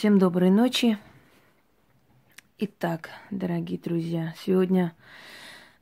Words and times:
Всем 0.00 0.18
доброй 0.18 0.48
ночи. 0.48 0.96
Итак, 2.56 3.10
дорогие 3.30 3.78
друзья, 3.78 4.34
сегодня, 4.42 4.94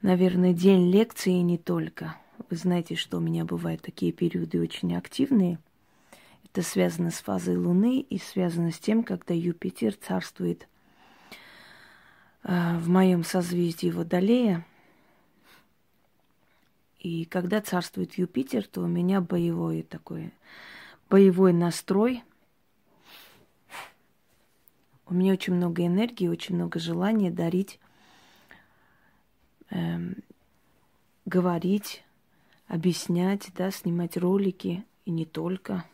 наверное, 0.02 0.52
день 0.52 0.90
лекции 0.90 1.34
и 1.34 1.42
не 1.42 1.56
только. 1.56 2.16
Вы 2.50 2.56
знаете, 2.56 2.96
что 2.96 3.18
у 3.18 3.20
меня 3.20 3.44
бывают 3.44 3.80
такие 3.80 4.10
периоды 4.10 4.60
очень 4.60 4.96
активные. 4.96 5.60
Это 6.46 6.62
связано 6.62 7.12
с 7.12 7.20
фазой 7.20 7.56
Луны 7.56 8.00
и 8.00 8.18
связано 8.18 8.72
с 8.72 8.80
тем, 8.80 9.04
когда 9.04 9.34
Юпитер 9.34 9.94
царствует 9.94 10.66
э, 12.42 12.76
в 12.76 12.88
моем 12.88 13.22
созвездии 13.22 13.92
Водолея. 13.92 14.66
И 16.98 17.24
когда 17.24 17.60
царствует 17.60 18.14
Юпитер, 18.14 18.66
то 18.66 18.80
у 18.80 18.88
меня 18.88 19.20
боевой 19.20 19.82
такой, 19.82 20.32
боевой 21.08 21.52
настрой– 21.52 22.24
у 25.10 25.14
меня 25.14 25.32
очень 25.32 25.54
много 25.54 25.86
энергии, 25.86 26.28
очень 26.28 26.54
много 26.54 26.78
желания 26.78 27.30
дарить, 27.30 27.80
эм, 29.70 30.16
говорить, 31.24 32.04
объяснять, 32.66 33.50
да, 33.54 33.70
снимать 33.70 34.16
ролики 34.16 34.84
и 35.04 35.10
не 35.10 35.24
только. 35.24 35.84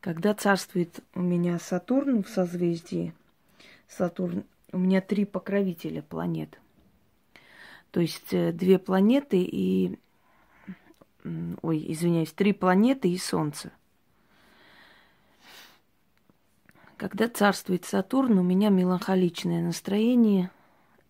Когда 0.00 0.34
царствует 0.34 1.00
у 1.14 1.20
меня 1.20 1.58
Сатурн 1.58 2.22
в 2.22 2.28
созвездии, 2.28 3.12
Сатурн, 3.88 4.44
у 4.72 4.78
меня 4.78 5.00
три 5.00 5.24
покровителя 5.24 6.02
планет. 6.02 6.60
То 7.90 8.00
есть 8.00 8.32
э, 8.32 8.52
две 8.52 8.78
планеты 8.78 9.42
и, 9.42 9.98
ой, 11.62 11.84
извиняюсь, 11.92 12.32
три 12.32 12.52
планеты 12.52 13.10
и 13.10 13.18
Солнце– 13.18 13.72
Когда 16.96 17.28
царствует 17.28 17.84
Сатурн, 17.84 18.38
у 18.38 18.42
меня 18.42 18.70
меланхоличное 18.70 19.62
настроение. 19.62 20.50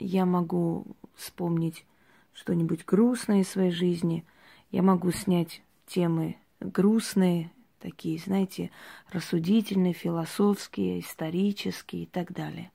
Я 0.01 0.27
могу 0.27 0.85
вспомнить 1.15 1.87
что-нибудь 2.35 2.85
грустное 2.85 3.43
из 3.43 3.51
своей 3.51 3.71
жизни. 3.71 4.25
Я 4.73 4.83
могу 4.83 5.13
снять 5.13 5.63
темы 5.87 6.37
грустные, 6.59 7.53
такие, 7.79 8.19
знаете, 8.19 8.73
рассудительные, 9.13 9.93
философские, 9.93 11.01
исторические 11.01 12.03
и 12.03 12.07
так 12.07 12.33
далее. 12.33 12.73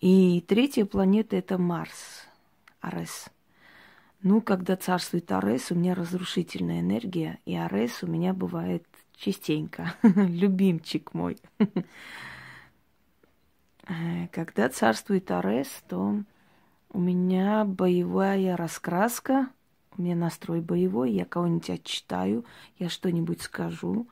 И 0.00 0.40
третья 0.40 0.86
планета– 0.86 1.36
это 1.38 1.58
Марс, 1.58 2.26
Арес. 2.80 3.26
Ну, 4.22 4.40
когда 4.40 4.76
царствует 4.76 5.30
Арес, 5.30 5.70
у 5.70 5.74
меня 5.74 5.94
разрушительная 5.94 6.80
энергия, 6.80 7.40
и 7.44 7.54
Арес 7.54 8.02
у 8.02 8.06
меня 8.06 8.32
бывает 8.32 8.86
частенько, 9.16 9.94
любимчик 10.02 11.14
мой. 11.14 11.38
Э, 13.86 14.28
когда 14.32 14.68
царствует 14.68 15.30
Арес, 15.30 15.68
то 15.88 16.22
у 16.90 17.00
меня 17.00 17.64
боевая 17.64 18.56
раскраска, 18.56 19.50
у 19.96 20.02
меня 20.02 20.16
настрой 20.16 20.60
боевой, 20.60 21.12
я 21.12 21.24
кого-нибудь 21.24 21.70
отчитаю, 21.70 22.44
я 22.78 22.88
что-нибудь 22.88 23.42
скажу. 23.42 24.08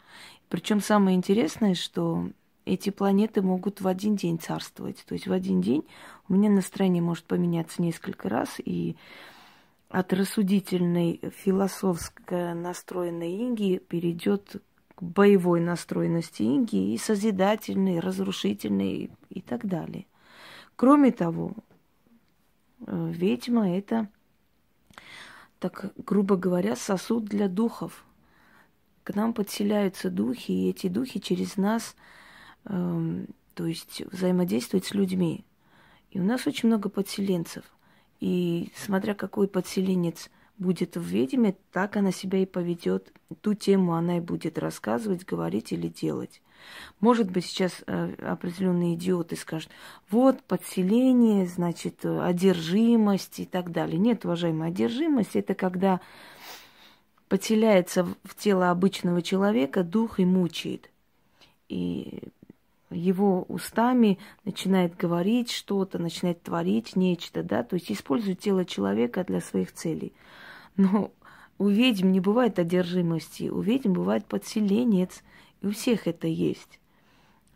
Причем 0.48 0.80
самое 0.80 1.16
интересное, 1.16 1.74
что 1.74 2.28
эти 2.64 2.90
планеты 2.90 3.42
могут 3.42 3.80
в 3.80 3.88
один 3.88 4.16
день 4.16 4.38
царствовать. 4.38 5.04
То 5.06 5.14
есть 5.14 5.26
в 5.26 5.32
один 5.32 5.60
день 5.60 5.84
у 6.28 6.34
меня 6.34 6.50
настроение 6.50 7.02
может 7.02 7.24
поменяться 7.24 7.82
несколько 7.82 8.28
раз, 8.28 8.60
и 8.62 8.96
от 9.88 10.12
рассудительной, 10.12 11.20
философско 11.36 12.54
настроенной 12.54 13.42
Инги 13.42 13.78
перейдет 13.78 14.62
боевой 15.02 15.60
настроенности 15.60 16.44
Инги 16.44 16.94
и 16.94 16.96
созидательной, 16.96 17.98
разрушительной 17.98 19.10
и 19.30 19.40
так 19.40 19.66
далее. 19.66 20.06
Кроме 20.76 21.10
того, 21.10 21.54
э, 22.86 23.10
ведьма 23.12 23.76
это, 23.76 24.08
так 25.58 25.92
грубо 25.96 26.36
говоря, 26.36 26.76
сосуд 26.76 27.24
для 27.24 27.48
духов. 27.48 28.04
К 29.02 29.12
нам 29.16 29.34
подселяются 29.34 30.08
духи, 30.08 30.52
и 30.52 30.70
эти 30.70 30.86
духи 30.86 31.20
через 31.20 31.56
нас, 31.56 31.96
э, 32.66 33.26
то 33.54 33.66
есть 33.66 34.02
взаимодействуют 34.12 34.84
с 34.84 34.94
людьми. 34.94 35.44
И 36.12 36.20
у 36.20 36.24
нас 36.24 36.46
очень 36.46 36.68
много 36.68 36.88
подселенцев. 36.88 37.64
И 38.20 38.70
смотря 38.76 39.14
какой 39.14 39.48
подселенец– 39.48 40.30
будет 40.58 40.96
в 40.96 41.02
ведьме, 41.02 41.56
так 41.72 41.96
она 41.96 42.12
себя 42.12 42.38
и 42.38 42.46
поведет. 42.46 43.12
Ту 43.40 43.54
тему 43.54 43.94
она 43.94 44.18
и 44.18 44.20
будет 44.20 44.58
рассказывать, 44.58 45.24
говорить 45.24 45.72
или 45.72 45.88
делать. 45.88 46.42
Может 47.00 47.30
быть, 47.30 47.44
сейчас 47.44 47.82
э, 47.86 48.14
определенные 48.20 48.94
идиоты 48.94 49.36
скажут, 49.36 49.70
вот 50.10 50.42
подселение, 50.44 51.46
значит, 51.46 52.04
одержимость 52.04 53.40
и 53.40 53.46
так 53.46 53.72
далее. 53.72 53.98
Нет, 53.98 54.24
уважаемая, 54.24 54.68
одержимость 54.68 55.34
это 55.34 55.54
когда 55.54 56.00
подселяется 57.28 58.04
в 58.04 58.34
тело 58.36 58.70
обычного 58.70 59.22
человека 59.22 59.82
дух 59.82 60.20
и 60.20 60.24
мучает. 60.24 60.90
И 61.68 62.24
его 62.92 63.44
устами 63.48 64.18
начинает 64.44 64.96
говорить 64.96 65.50
что-то, 65.50 65.98
начинает 65.98 66.42
творить 66.42 66.96
нечто, 66.96 67.42
да, 67.42 67.62
то 67.62 67.74
есть 67.74 67.90
использует 67.90 68.40
тело 68.40 68.64
человека 68.64 69.24
для 69.24 69.40
своих 69.40 69.72
целей. 69.72 70.12
Но 70.76 71.12
у 71.58 71.68
ведьм 71.68 72.10
не 72.10 72.20
бывает 72.20 72.58
одержимости, 72.58 73.48
у 73.48 73.60
ведьм 73.60 73.92
бывает 73.92 74.26
подселенец, 74.26 75.22
и 75.60 75.66
у 75.66 75.70
всех 75.70 76.06
это 76.06 76.26
есть. 76.26 76.80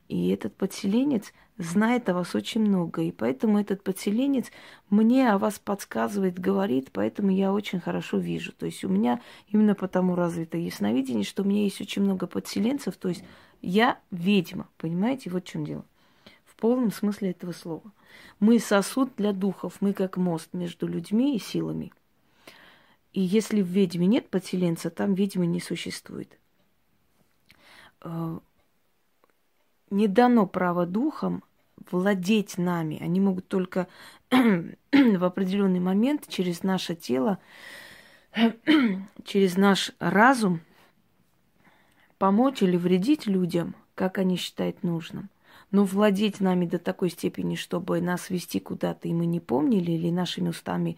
И 0.09 0.29
этот 0.29 0.55
подселенец 0.55 1.33
знает 1.59 2.09
о 2.09 2.15
вас 2.15 2.35
очень 2.35 2.61
много, 2.61 3.03
и 3.03 3.11
поэтому 3.11 3.59
этот 3.59 3.83
подселенец 3.83 4.53
мне 4.91 5.31
о 5.31 5.39
вас 5.39 5.59
подсказывает, 5.59 6.39
говорит, 6.39 6.91
поэтому 6.93 7.31
я 7.31 7.53
очень 7.53 7.81
хорошо 7.81 8.19
вижу. 8.19 8.53
То 8.53 8.67
есть 8.67 8.85
у 8.85 8.89
меня 8.89 9.21
именно 9.49 9.75
потому 9.75 10.15
развито 10.15 10.59
ясновидение, 10.59 11.25
что 11.25 11.43
у 11.43 11.47
меня 11.47 11.63
есть 11.63 11.81
очень 11.81 12.03
много 12.03 12.27
подселенцев, 12.27 12.97
то 12.97 13.09
есть 13.09 13.25
я 13.63 13.99
ведьма, 14.11 14.69
понимаете, 14.79 15.31
вот 15.31 15.45
в 15.45 15.51
чем 15.51 15.65
дело. 15.65 15.85
В 16.45 16.57
полном 16.57 16.91
смысле 16.91 17.31
этого 17.31 17.53
слова. 17.53 17.93
Мы 18.41 18.59
сосуд 18.59 19.11
для 19.17 19.33
духов, 19.33 19.77
мы 19.81 19.93
как 19.93 20.17
мост 20.17 20.49
между 20.53 20.87
людьми 20.87 21.37
и 21.37 21.39
силами– 21.39 21.93
и 23.17 23.23
если 23.23 23.63
в 23.63 23.67
ведьме 23.67 24.07
нет 24.07 24.29
подселенца, 24.29 24.91
там 24.91 25.15
ведьмы 25.15 25.47
не 25.47 25.59
существует. 25.59 26.39
Э, 28.03 28.39
не 29.89 30.07
дано 30.07 30.47
право 30.47 30.85
духам 30.85 31.43
владеть 31.91 32.59
нами. 32.59 33.03
Они 33.03 33.19
могут 33.19 33.49
только 33.49 33.89
в 34.31 35.25
определенный 35.25 35.81
момент 35.81 36.29
через 36.29 36.63
наше 36.63 36.95
тело, 36.95 37.39
через 39.25 39.57
наш 39.57 39.93
разум 39.99 40.61
помочь 42.19 42.63
или 42.63 42.77
вредить 42.77 43.27
людям, 43.27 43.75
как 43.95 44.19
они 44.19 44.37
считают 44.37 44.83
нужным. 44.83 45.31
Но 45.71 45.85
владеть 45.85 46.41
нами 46.41 46.67
до 46.67 46.79
такой 46.79 47.11
степени, 47.11 47.57
чтобы 47.57 48.01
нас 48.01 48.31
вести 48.31 48.61
куда-то, 48.61 49.09
и 49.09 49.13
мы 49.13 49.27
не 49.27 49.41
помнили, 49.41 49.93
или 49.93 50.11
нашими 50.11 50.51
устами 50.51 50.97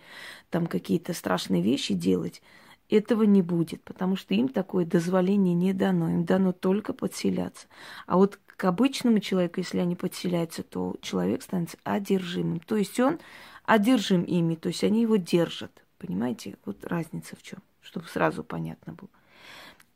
там 0.51 0.67
какие-то 0.67 1.15
страшные 1.15 1.63
вещи 1.63 1.95
делать, 1.95 2.43
этого 2.91 3.25
не 3.25 3.43
будет, 3.43 3.83
потому 3.83 4.17
что 4.17 4.35
им 4.35 4.49
такое 4.49 4.85
дозволение 4.85 5.55
не 5.55 5.73
дано. 5.73 6.09
Им 6.09 6.25
дано 6.25 6.53
только 6.53 6.93
подселяться. 6.93 7.67
А 8.07 8.17
вот 8.17 8.39
к 8.47 8.65
обычному 8.65 9.21
человеку, 9.21 9.61
если 9.61 9.79
они 9.79 9.95
подселяются, 9.95 10.63
то 10.63 10.97
человек 11.03 11.43
становится 11.43 11.77
одержимым. 11.85 12.61
То 12.61 12.77
есть 12.77 12.99
он 12.99 13.19
одержим 13.65 14.23
ими, 14.23 14.55
то 14.55 14.69
есть 14.69 14.85
они 14.85 15.03
его 15.03 15.17
держат. 15.17 15.85
Понимаете? 15.99 16.57
Вот 16.65 16.85
разница 16.85 17.37
в 17.37 17.43
чем, 17.43 17.59
чтобы 17.83 18.07
сразу 18.07 18.43
понятно 18.43 18.95
было. 18.95 19.11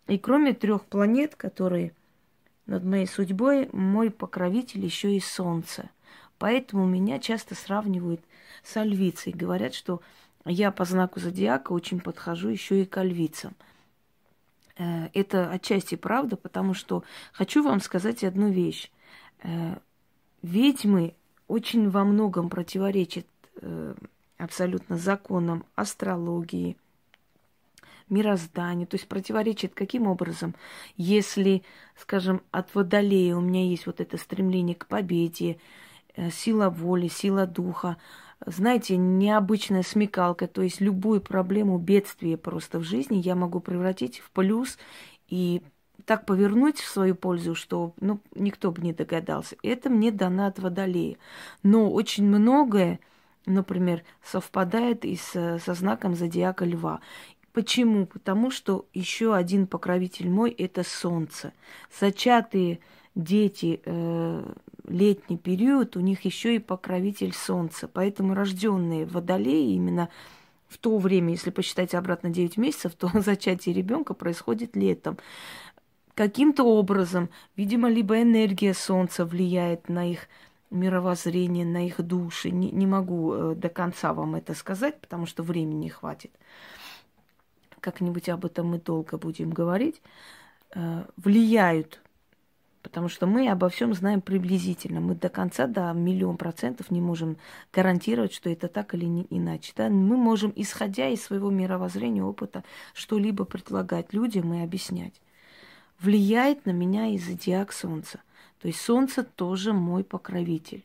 И 0.09 0.19
кроме 0.19 0.53
трех 0.53 0.85
планет, 0.85 1.37
которые 1.37 1.93
над 2.67 2.85
моей 2.85 3.07
судьбой 3.07 3.69
мой 3.73 4.11
покровитель 4.11 4.85
еще 4.85 5.15
и 5.15 5.21
солнце. 5.21 5.91
Поэтому 6.39 6.87
меня 6.87 7.19
часто 7.19 7.55
сравнивают 7.55 8.21
с 8.63 8.77
альвицей. 8.77 9.33
Говорят, 9.33 9.75
что 9.75 10.01
я 10.45 10.71
по 10.73 10.85
знаку 10.85 11.21
зодиака 11.21 11.73
очень 11.73 12.01
подхожу 12.01 12.49
еще 12.49 12.83
и 12.83 12.85
к 12.87 12.97
альвицам. 12.97 13.55
Э, 14.77 15.09
это 15.15 15.51
отчасти 15.51 15.95
правда, 15.95 16.37
потому 16.37 16.75
что 16.75 17.05
хочу 17.33 17.63
вам 17.63 17.81
сказать 17.81 18.25
одну 18.25 18.51
вещь. 18.51 18.91
Э, 19.43 19.77
ведьмы 20.43 21.15
очень 21.47 21.91
во 21.91 22.05
многом 22.05 22.49
противоречат 22.49 23.27
э, 23.61 23.95
абсолютно 24.39 24.97
законам 24.97 25.65
астрологии, 25.75 26.77
мирозданию, 28.09 28.87
то 28.87 28.97
есть 28.97 29.09
противоречит 29.09 29.75
каким 29.75 30.07
образом, 30.07 30.55
если, 30.97 31.63
скажем, 31.97 32.43
от 32.51 32.75
водолея 32.75 33.37
у 33.37 33.41
меня 33.41 33.65
есть 33.65 33.87
вот 33.87 34.01
это 34.01 34.17
стремление 34.17 34.77
к 34.77 34.87
победе, 34.87 35.59
э, 36.15 36.31
сила 36.31 36.71
воли, 36.71 37.09
сила 37.09 37.47
духа, 37.47 37.97
знаете, 38.47 38.97
необычная 38.97 39.83
смекалка, 39.83 40.49
то 40.49 40.63
есть 40.63 40.81
любую 40.81 41.21
проблему, 41.21 41.79
бедствие 41.79 42.37
просто 42.37 42.79
в 42.79 42.85
жизни 42.85 43.17
я 43.17 43.35
могу 43.35 43.61
превратить 43.61 44.19
в 44.19 44.31
плюс 44.31 44.79
и 45.29 45.63
так 46.05 46.27
повернуть 46.27 46.81
в 46.81 46.89
свою 46.89 47.15
пользу, 47.15 47.55
что 47.55 47.95
ну, 48.01 48.21
никто 48.35 48.71
бы 48.71 48.83
не 48.83 48.93
догадался. 48.93 49.57
Это 49.63 49.91
мне 49.91 50.11
дано 50.11 50.47
от 50.47 50.59
водолея. 50.59 51.17
Но 51.63 51.91
очень 51.91 52.25
многое, 52.25 53.01
например, 53.47 54.03
совпадает 54.23 55.05
и 55.05 55.17
с, 55.17 55.59
со 55.65 55.75
знаком 55.75 56.15
зодиака 56.15 56.65
льва. 56.65 57.01
Почему? 57.53 58.07
Потому 58.07 58.51
что 58.51 58.87
еще 58.95 59.35
один 59.35 59.67
покровитель 59.67 60.31
мой– 60.31 60.51
это 60.59 60.85
солнце. 60.85 61.53
Зачатые 62.01 62.81
дети, 63.15 63.83
э, 63.85 64.53
летний 64.89 65.37
период, 65.37 65.97
у 65.97 66.01
них 66.01 66.23
еще 66.23 66.57
и 66.57 66.59
покровитель 66.59 67.35
солнца. 67.35 67.89
Поэтому 67.89 68.35
рожденные 68.35 69.05
водолеи 69.05 69.75
именно 69.75 70.09
в 70.69 70.79
то 70.79 70.97
время, 70.97 71.33
если 71.33 71.51
посчитать 71.51 71.95
обратно 71.95 72.31
9 72.31 72.57
месяцев, 72.57 72.95
то 72.95 73.11
зачатие 73.21 73.75
ребенка 73.75 74.15
происходит 74.15 74.75
летом. 74.75 75.19
Каким-то 76.15 76.65
образом, 76.65 77.29
видимо, 77.57 77.89
либо 77.91 78.21
энергия 78.21 78.73
Солнца 78.75 79.25
влияет 79.27 79.89
на 79.91 80.11
их 80.11 80.29
мировоззрение, 80.71 81.67
на 81.67 81.87
их 81.87 82.01
души. 82.01 82.51
Не, 82.51 82.71
не 82.71 82.87
могу 82.87 83.35
э, 83.35 83.55
до 83.55 83.69
конца 83.69 84.15
вам 84.15 84.35
это 84.35 84.55
сказать, 84.55 84.99
потому 85.01 85.27
что 85.27 85.43
времени 85.43 85.85
не 85.85 85.89
хватит. 85.91 86.31
Как-нибудь 87.83 88.31
об 88.31 88.47
этом 88.47 88.69
мы 88.69 88.79
долго 88.79 89.19
будем 89.19 89.51
говорить. 89.51 90.01
Э, 90.75 91.05
влияют 91.17 92.01
Потому 92.83 93.09
что 93.09 93.27
мы 93.27 93.49
обо 93.49 93.69
всем 93.69 93.95
знаем 93.95 94.21
приблизительно. 94.21 95.01
Мы 95.01 95.15
до 95.15 95.29
конца, 95.29 95.67
до 95.67 95.93
миллион 95.93 96.37
процентов 96.37 96.91
не 96.91 97.01
можем 97.01 97.37
гарантировать, 97.73 98.35
что 98.35 98.51
это 98.51 98.69
так 98.69 98.95
или 98.95 99.05
не 99.05 99.27
иначе. 99.31 99.73
Да? 99.77 99.89
Мы 99.89 100.17
можем, 100.17 100.53
исходя 100.57 101.09
из 101.09 101.23
своего 101.23 101.51
мировоззрения, 101.51 102.25
опыта, 102.25 102.65
что-либо 102.93 103.45
предлагать 103.45 104.13
людям 104.13 104.53
и 104.53 104.63
объяснять. 104.63 105.15
Влияет 106.01 106.67
на 106.67 106.73
меня 106.73 107.07
и 107.07 107.19
зодиак 107.19 107.73
Солнца. 107.73 108.21
То 108.61 108.67
есть 108.67 108.81
Солнце 108.81 109.23
тоже 109.23 109.73
мой 109.73 110.03
покровитель. 110.03 110.85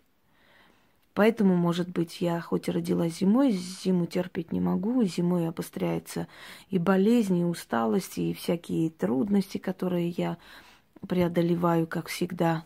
Поэтому, 1.18 1.56
может 1.56 1.90
быть, 1.90 2.22
я 2.22 2.40
хоть 2.40 2.68
и 2.68 2.72
родилась 2.72 3.18
зимой, 3.18 3.50
зиму 3.50 4.06
терпеть 4.06 4.52
не 4.52 4.60
могу, 4.60 5.04
зимой 5.04 5.48
обостряется 5.48 6.28
и 6.70 6.78
болезни, 6.78 7.42
и 7.42 7.44
усталость, 7.44 8.20
и 8.20 8.36
всякие 8.36 8.92
трудности, 8.92 9.58
которые 9.58 10.10
я 10.10 10.38
преодолеваю, 11.08 11.88
как 11.88 12.10
всегда, 12.10 12.66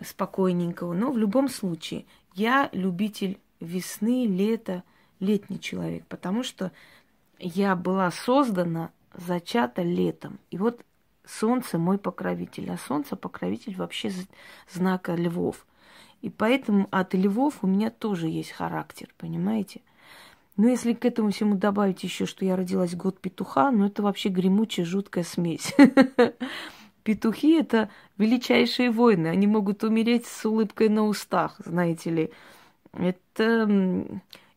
спокойненького. 0.00 0.94
Но 0.94 1.10
в 1.10 1.18
любом 1.18 1.48
случае, 1.48 2.04
я 2.34 2.68
любитель 2.70 3.40
весны, 3.58 4.24
лета, 4.28 4.84
летний 5.18 5.58
человек, 5.58 6.06
потому 6.06 6.44
что 6.44 6.70
я 7.40 7.74
была 7.74 8.12
создана, 8.12 8.92
зачата 9.14 9.82
летом. 9.82 10.38
И 10.52 10.58
вот 10.58 10.80
солнце 11.26 11.78
мой 11.78 11.98
покровитель, 11.98 12.70
а 12.70 12.78
солнце 12.78 13.16
покровитель 13.16 13.74
вообще 13.74 14.12
знака 14.72 15.16
львов. 15.16 15.66
И 16.24 16.30
поэтому 16.30 16.88
от 16.90 17.12
львов 17.12 17.58
у 17.60 17.66
меня 17.66 17.90
тоже 17.90 18.28
есть 18.28 18.50
характер, 18.50 19.10
понимаете? 19.18 19.82
Но 20.56 20.68
если 20.68 20.94
к 20.94 21.04
этому 21.04 21.32
всему 21.32 21.54
добавить 21.54 22.02
еще, 22.02 22.24
что 22.24 22.46
я 22.46 22.56
родилась 22.56 22.94
год 22.94 23.20
петуха, 23.20 23.70
ну 23.70 23.84
это 23.84 24.02
вообще 24.02 24.30
гремучая, 24.30 24.86
жуткая 24.86 25.22
смесь. 25.22 25.74
Петухи– 27.02 27.52
это 27.60 27.90
величайшие 28.16 28.90
воины. 28.90 29.26
Они 29.26 29.46
могут 29.46 29.84
умереть 29.84 30.24
с 30.24 30.46
улыбкой 30.46 30.88
на 30.88 31.04
устах, 31.04 31.56
знаете 31.62 32.08
ли. 32.08 32.30
Это 32.94 33.68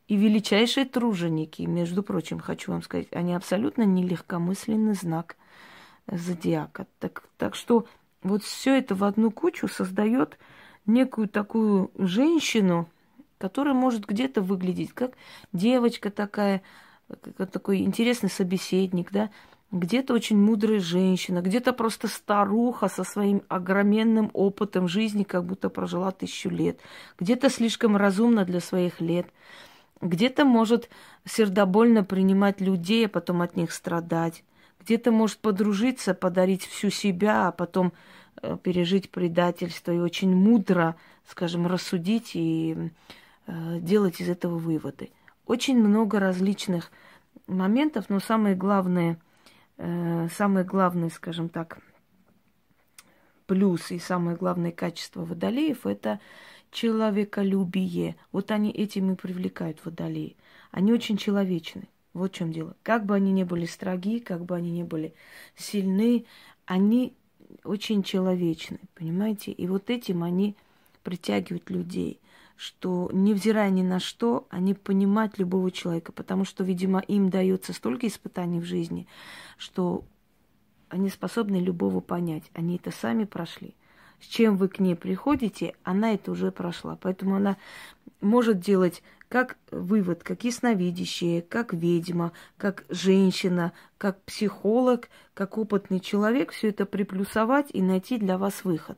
и 0.07 0.15
величайшие 0.15 0.85
труженики, 0.85 1.63
между 1.63 2.01
прочим, 2.01 2.39
хочу 2.39 2.71
вам 2.71 2.81
сказать. 2.81 3.07
Они 3.11 3.33
абсолютно 3.33 3.81
нелегкомысленный 3.81 4.93
знак 4.93 5.35
зодиака. 6.09 6.87
Так, 6.99 7.23
так 7.37 7.55
что 7.55 7.87
вот 8.23 8.41
все 8.45 8.77
это 8.77 8.95
в 8.95 9.03
одну 9.03 9.31
кучу 9.31 9.67
создает 9.67 10.37
некую 10.87 11.29
такую 11.29 11.91
женщину, 11.97 12.87
которая 13.37 13.73
может 13.73 14.05
где-то 14.05 14.41
выглядеть 14.41 14.93
как 14.93 15.13
девочка 15.53 16.09
такая, 16.09 16.61
как 17.37 17.51
такой 17.51 17.79
интересный 17.79 18.29
собеседник, 18.29 19.11
да, 19.11 19.29
где-то 19.71 20.13
очень 20.13 20.37
мудрая 20.37 20.79
женщина, 20.79 21.41
где-то 21.41 21.73
просто 21.73 22.07
старуха 22.07 22.87
со 22.87 23.03
своим 23.03 23.43
огроменным 23.49 24.31
опытом 24.33 24.87
жизни, 24.87 25.23
как 25.23 25.45
будто 25.45 25.69
прожила 25.69 26.11
тысячу 26.11 26.49
лет, 26.49 26.79
где-то 27.19 27.49
слишком 27.49 27.97
разумна 27.97 28.45
для 28.45 28.61
своих 28.61 29.01
лет, 29.01 29.27
где-то 29.99 30.45
может 30.45 30.89
сердобольно 31.25 32.03
принимать 32.03 32.61
людей, 32.61 33.07
а 33.07 33.09
потом 33.09 33.41
от 33.41 33.57
них 33.57 33.73
страдать, 33.73 34.43
где-то 34.79 35.11
может 35.11 35.39
подружиться, 35.39 36.13
подарить 36.13 36.65
всю 36.65 36.89
себя, 36.89 37.49
а 37.49 37.51
потом 37.51 37.91
пережить 38.63 39.09
предательство 39.11 39.91
и 39.91 39.99
очень 39.99 40.35
мудро, 40.35 40.95
скажем, 41.25 41.67
рассудить 41.67 42.31
и 42.33 42.91
э, 43.45 43.79
делать 43.79 44.21
из 44.21 44.29
этого 44.29 44.57
выводы. 44.57 45.11
Очень 45.45 45.77
много 45.79 46.19
различных 46.19 46.91
моментов, 47.47 48.05
но 48.09 48.19
самое 48.19 48.55
главное– 48.55 49.19
э, 49.77 50.27
самое 50.33 50.65
главное, 50.65 51.09
скажем 51.09 51.49
так, 51.49 51.79
плюс 53.45 53.91
и 53.91 53.99
самое 53.99 54.37
главное 54.37 54.71
качество 54.71 55.23
водолеев– 55.23 55.85
это 55.85 56.19
человеколюбие. 56.71 58.17
Вот 58.31 58.51
они 58.51 58.71
этим 58.71 59.13
и 59.13 59.15
привлекают 59.15 59.83
водолеи. 59.85 60.35
Они 60.71 60.91
очень 60.91 61.17
человечны. 61.17 61.87
Вот 62.13 62.31
в 62.31 62.35
чем 62.35 62.51
дело. 62.51 62.75
Как 62.83 63.05
бы 63.05 63.15
они 63.15 63.31
ни 63.31 63.43
были 63.43 63.65
строги, 63.65 64.19
как 64.19 64.43
бы 64.43 64.55
они 64.55 64.71
ни 64.71 64.83
были 64.83 65.13
сильны, 65.55 66.25
они 66.65 67.15
очень 67.63 68.03
человечны, 68.03 68.79
понимаете? 68.95 69.51
И 69.51 69.67
вот 69.67 69.89
этим 69.89 70.23
они 70.23 70.55
притягивают 71.03 71.69
людей 71.69 72.19
что, 72.57 73.09
невзирая 73.13 73.69
ни 73.69 73.83
на 73.83 73.99
что, 73.99 74.47
они 74.49 74.73
понимают 74.73 75.37
любого 75.37 75.71
человека, 75.71 76.11
потому 76.11 76.43
что, 76.43 76.63
видимо, 76.63 76.99
им 76.99 77.29
дается 77.29 77.71
столько 77.71 78.07
испытаний 78.07 78.59
в 78.59 78.65
жизни, 78.65 79.07
что 79.57 80.03
они 80.89 81.09
способны 81.09 81.57
любого 81.57 82.01
понять. 82.01 82.43
Они 82.53 82.77
это 82.77 82.91
сами 82.91 83.25
прошли. 83.25 83.75
С 84.19 84.25
чем 84.25 84.57
вы 84.57 84.67
к 84.69 84.79
ней 84.79 84.95
приходите, 84.95 85.75
она 85.83 86.13
это 86.13 86.31
уже 86.31 86.51
прошла. 86.51 86.97
Поэтому 86.99 87.35
она 87.35 87.57
может 88.21 88.59
делать 88.59 89.03
как 89.29 89.57
вывод, 89.71 90.23
как 90.23 90.43
ясновидящая, 90.43 91.41
как 91.41 91.73
ведьма, 91.73 92.31
как 92.57 92.85
женщина, 92.89 93.73
как 93.97 94.21
психолог, 94.23 95.09
как 95.33 95.57
опытный 95.57 95.99
человек, 95.99 96.51
все 96.51 96.69
это 96.69 96.85
приплюсовать 96.85 97.67
и 97.73 97.81
найти 97.81 98.17
для 98.17 98.37
вас 98.37 98.63
выход. 98.63 98.97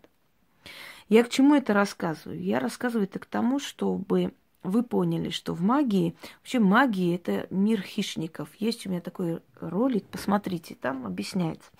Я 1.07 1.23
к 1.23 1.29
чему 1.29 1.55
это 1.55 1.73
рассказываю? 1.73 2.39
Я 2.39 2.59
рассказываю 2.59 3.05
это 3.05 3.17
к 3.17 3.25
тому, 3.25 3.59
чтобы 3.59 4.33
вы 4.61 4.83
поняли, 4.83 5.29
что 5.29 5.53
в 5.53 5.61
магии, 5.61 6.15
вообще 6.39 6.59
магия 6.59 7.15
это 7.15 7.47
мир 7.49 7.81
хищников. 7.81 8.49
Есть 8.59 8.85
у 8.85 8.89
меня 8.89 9.01
такой 9.01 9.41
ролик, 9.59 10.05
посмотрите, 10.05 10.75
там 10.75 11.05
объясняется. 11.05 11.71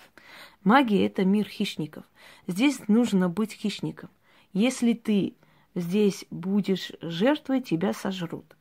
Магия 0.63 1.05
это 1.05 1.25
мир 1.25 1.45
хищников. 1.45 2.05
Здесь 2.47 2.79
нужно 2.87 3.29
быть 3.29 3.53
хищником. 3.53 4.09
Если 4.53 4.93
ты 4.93 5.35
здесь 5.75 6.25
будешь 6.29 6.91
жертвой, 7.01 7.61
тебя 7.61 7.93
сожрут. 7.93 8.55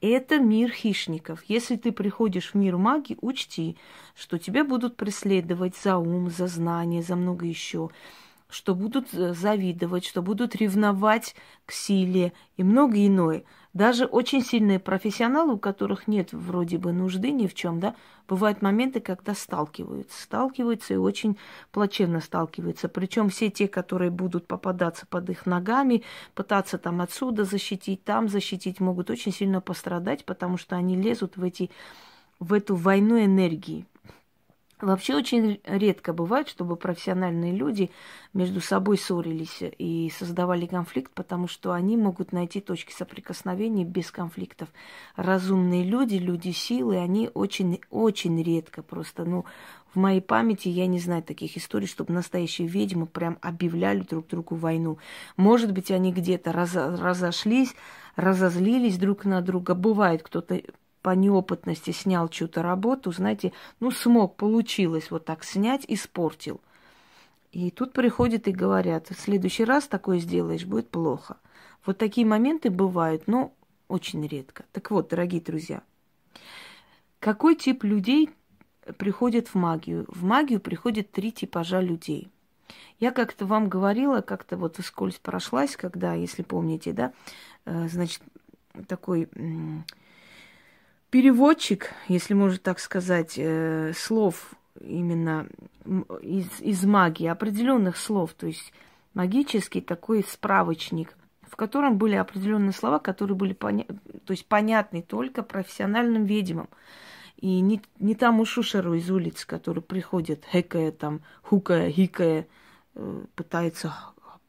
Это 0.00 0.38
мир 0.38 0.70
хищников. 0.70 1.44
Если 1.44 1.76
ты 1.76 1.92
приходишь 1.92 2.52
в 2.52 2.54
мир 2.54 2.78
магии, 2.78 3.18
учти, 3.20 3.76
что 4.14 4.38
тебя 4.38 4.64
будут 4.64 4.96
преследовать 4.96 5.76
за 5.76 5.98
ум, 5.98 6.30
за 6.30 6.46
знание, 6.46 7.02
за 7.02 7.16
много 7.16 7.44
еще 7.44 7.90
что 8.50 8.74
будут 8.74 9.14
э, 9.14 9.32
завидовать, 9.32 10.04
что 10.04 10.22
будут 10.22 10.56
ревновать 10.56 11.34
к 11.66 11.72
силе 11.72 12.32
и 12.56 12.62
многое 12.62 13.06
иное. 13.06 13.44
Даже 13.72 14.06
очень 14.06 14.42
сильные 14.42 14.80
профессионалы, 14.80 15.54
у 15.54 15.58
которых 15.58 16.08
нет 16.08 16.32
вроде 16.32 16.76
бы 16.76 16.92
нужды 16.92 17.30
ни 17.30 17.46
в 17.46 17.54
чем, 17.54 17.78
да, 17.78 17.94
бывают 18.28 18.62
моменты, 18.62 18.98
когда 18.98 19.32
сталкиваются, 19.32 20.20
сталкиваются 20.20 20.94
и 20.94 20.96
очень 20.96 21.38
плачевно 21.70 22.20
сталкиваются. 22.20 22.88
Причем 22.88 23.28
все 23.28 23.48
те, 23.48 23.68
которые 23.68 24.10
будут 24.10 24.48
попадаться 24.48 25.06
под 25.06 25.30
их 25.30 25.46
ногами, 25.46 26.02
пытаться 26.34 26.78
там 26.78 27.00
отсюда 27.00 27.44
защитить, 27.44 28.02
там 28.02 28.28
защитить, 28.28 28.80
могут 28.80 29.08
очень 29.08 29.32
сильно 29.32 29.60
пострадать, 29.60 30.24
потому 30.24 30.56
что 30.56 30.74
они 30.74 30.96
лезут 30.96 31.36
в 31.36 31.44
эти 31.44 31.70
в 32.40 32.54
эту 32.54 32.74
войну 32.74 33.22
энергии. 33.22 33.86
Вообще 34.80 35.14
очень 35.14 35.60
редко 35.64 36.12
бывает, 36.12 36.48
чтобы 36.48 36.76
профессиональные 36.76 37.54
люди 37.54 37.90
между 38.32 38.60
собой 38.60 38.96
ссорились 38.96 39.58
и 39.60 40.10
создавали 40.16 40.66
конфликт, 40.66 41.12
потому 41.12 41.48
что 41.48 41.72
они 41.72 41.96
могут 41.96 42.32
найти 42.32 42.60
точки 42.60 42.92
соприкосновения 42.92 43.84
без 43.84 44.10
конфликтов. 44.10 44.68
Разумные 45.16 45.84
люди, 45.84 46.14
люди 46.14 46.50
силы, 46.50 46.96
они 46.96 47.30
очень-очень 47.34 48.42
редко 48.42 48.82
просто, 48.82 49.24
ну, 49.24 49.44
в 49.92 49.98
моей 49.98 50.20
памяти 50.20 50.68
я 50.68 50.86
не 50.86 51.00
знаю 51.00 51.22
таких 51.22 51.56
историй, 51.56 51.88
чтобы 51.88 52.14
настоящие 52.14 52.68
ведьмы 52.68 53.06
прям 53.06 53.38
объявляли 53.42 54.00
друг 54.00 54.28
другу 54.28 54.54
войну. 54.54 54.98
Может 55.36 55.72
быть, 55.72 55.90
они 55.90 56.12
где-то 56.12 56.52
раз, 56.52 56.76
разошлись, 56.76 57.74
разозлились 58.14 58.98
друг 58.98 59.24
на 59.24 59.40
друга. 59.40 59.74
Бывает, 59.74 60.22
кто-то 60.22 60.62
по 61.02 61.10
неопытности 61.10 61.90
снял 61.90 62.28
чью-то 62.28 62.62
работу, 62.62 63.12
знаете, 63.12 63.52
ну, 63.80 63.90
смог, 63.90 64.36
получилось 64.36 65.10
вот 65.10 65.24
так 65.24 65.44
снять, 65.44 65.84
испортил. 65.88 66.60
И 67.52 67.70
тут 67.70 67.92
приходят 67.92 68.46
и 68.46 68.52
говорят, 68.52 69.08
в 69.08 69.18
следующий 69.18 69.64
раз 69.64 69.88
такое 69.88 70.18
сделаешь, 70.18 70.64
будет 70.64 70.88
плохо. 70.88 71.36
Вот 71.84 71.98
такие 71.98 72.26
моменты 72.26 72.70
бывают, 72.70 73.26
но 73.26 73.52
очень 73.88 74.26
редко. 74.26 74.64
Так 74.72 74.90
вот, 74.90 75.08
дорогие 75.08 75.40
друзья, 75.40 75.82
какой 77.18 77.56
тип 77.56 77.82
людей 77.82 78.30
приходит 78.98 79.48
в 79.48 79.54
магию? 79.56 80.04
В 80.08 80.22
магию 80.22 80.60
приходят 80.60 81.10
три 81.10 81.32
типажа 81.32 81.80
людей. 81.80 82.28
Я 83.00 83.10
как-то 83.10 83.46
вам 83.46 83.68
говорила, 83.68 84.20
как-то 84.20 84.56
вот 84.56 84.76
вскользь 84.78 85.18
прошлась, 85.18 85.76
когда, 85.76 86.14
если 86.14 86.42
помните, 86.42 86.92
да, 86.92 87.12
э, 87.64 87.88
значит, 87.88 88.22
такой 88.86 89.28
переводчик, 91.10 91.92
если 92.08 92.34
можно 92.34 92.58
так 92.58 92.78
сказать, 92.78 93.34
э, 93.36 93.92
слов 93.94 94.54
именно 94.80 95.48
из, 96.22 96.60
из 96.60 96.84
магии, 96.84 97.26
определенных 97.26 97.96
слов, 97.96 98.32
то 98.34 98.46
есть 98.46 98.72
магический 99.14 99.80
такой 99.80 100.24
справочник, 100.24 101.16
в 101.42 101.56
котором 101.56 101.98
были 101.98 102.14
определенные 102.14 102.72
слова, 102.72 102.98
которые 102.98 103.36
были 103.36 103.52
поня... 103.52 103.84
то 104.24 104.32
есть 104.32 104.46
понятны 104.46 105.02
только 105.02 105.42
профессиональным 105.42 106.24
ведьмам. 106.24 106.68
И 107.36 107.60
не, 107.60 107.80
не 107.98 108.14
тому 108.14 108.44
шушеру 108.44 108.94
из 108.94 109.10
улиц, 109.10 109.44
который 109.46 109.82
приходит, 109.82 110.44
хекая 110.52 110.92
там, 110.92 111.22
хукая, 111.42 111.90
хикая, 111.90 112.46
э, 112.94 113.24
пытается 113.34 113.94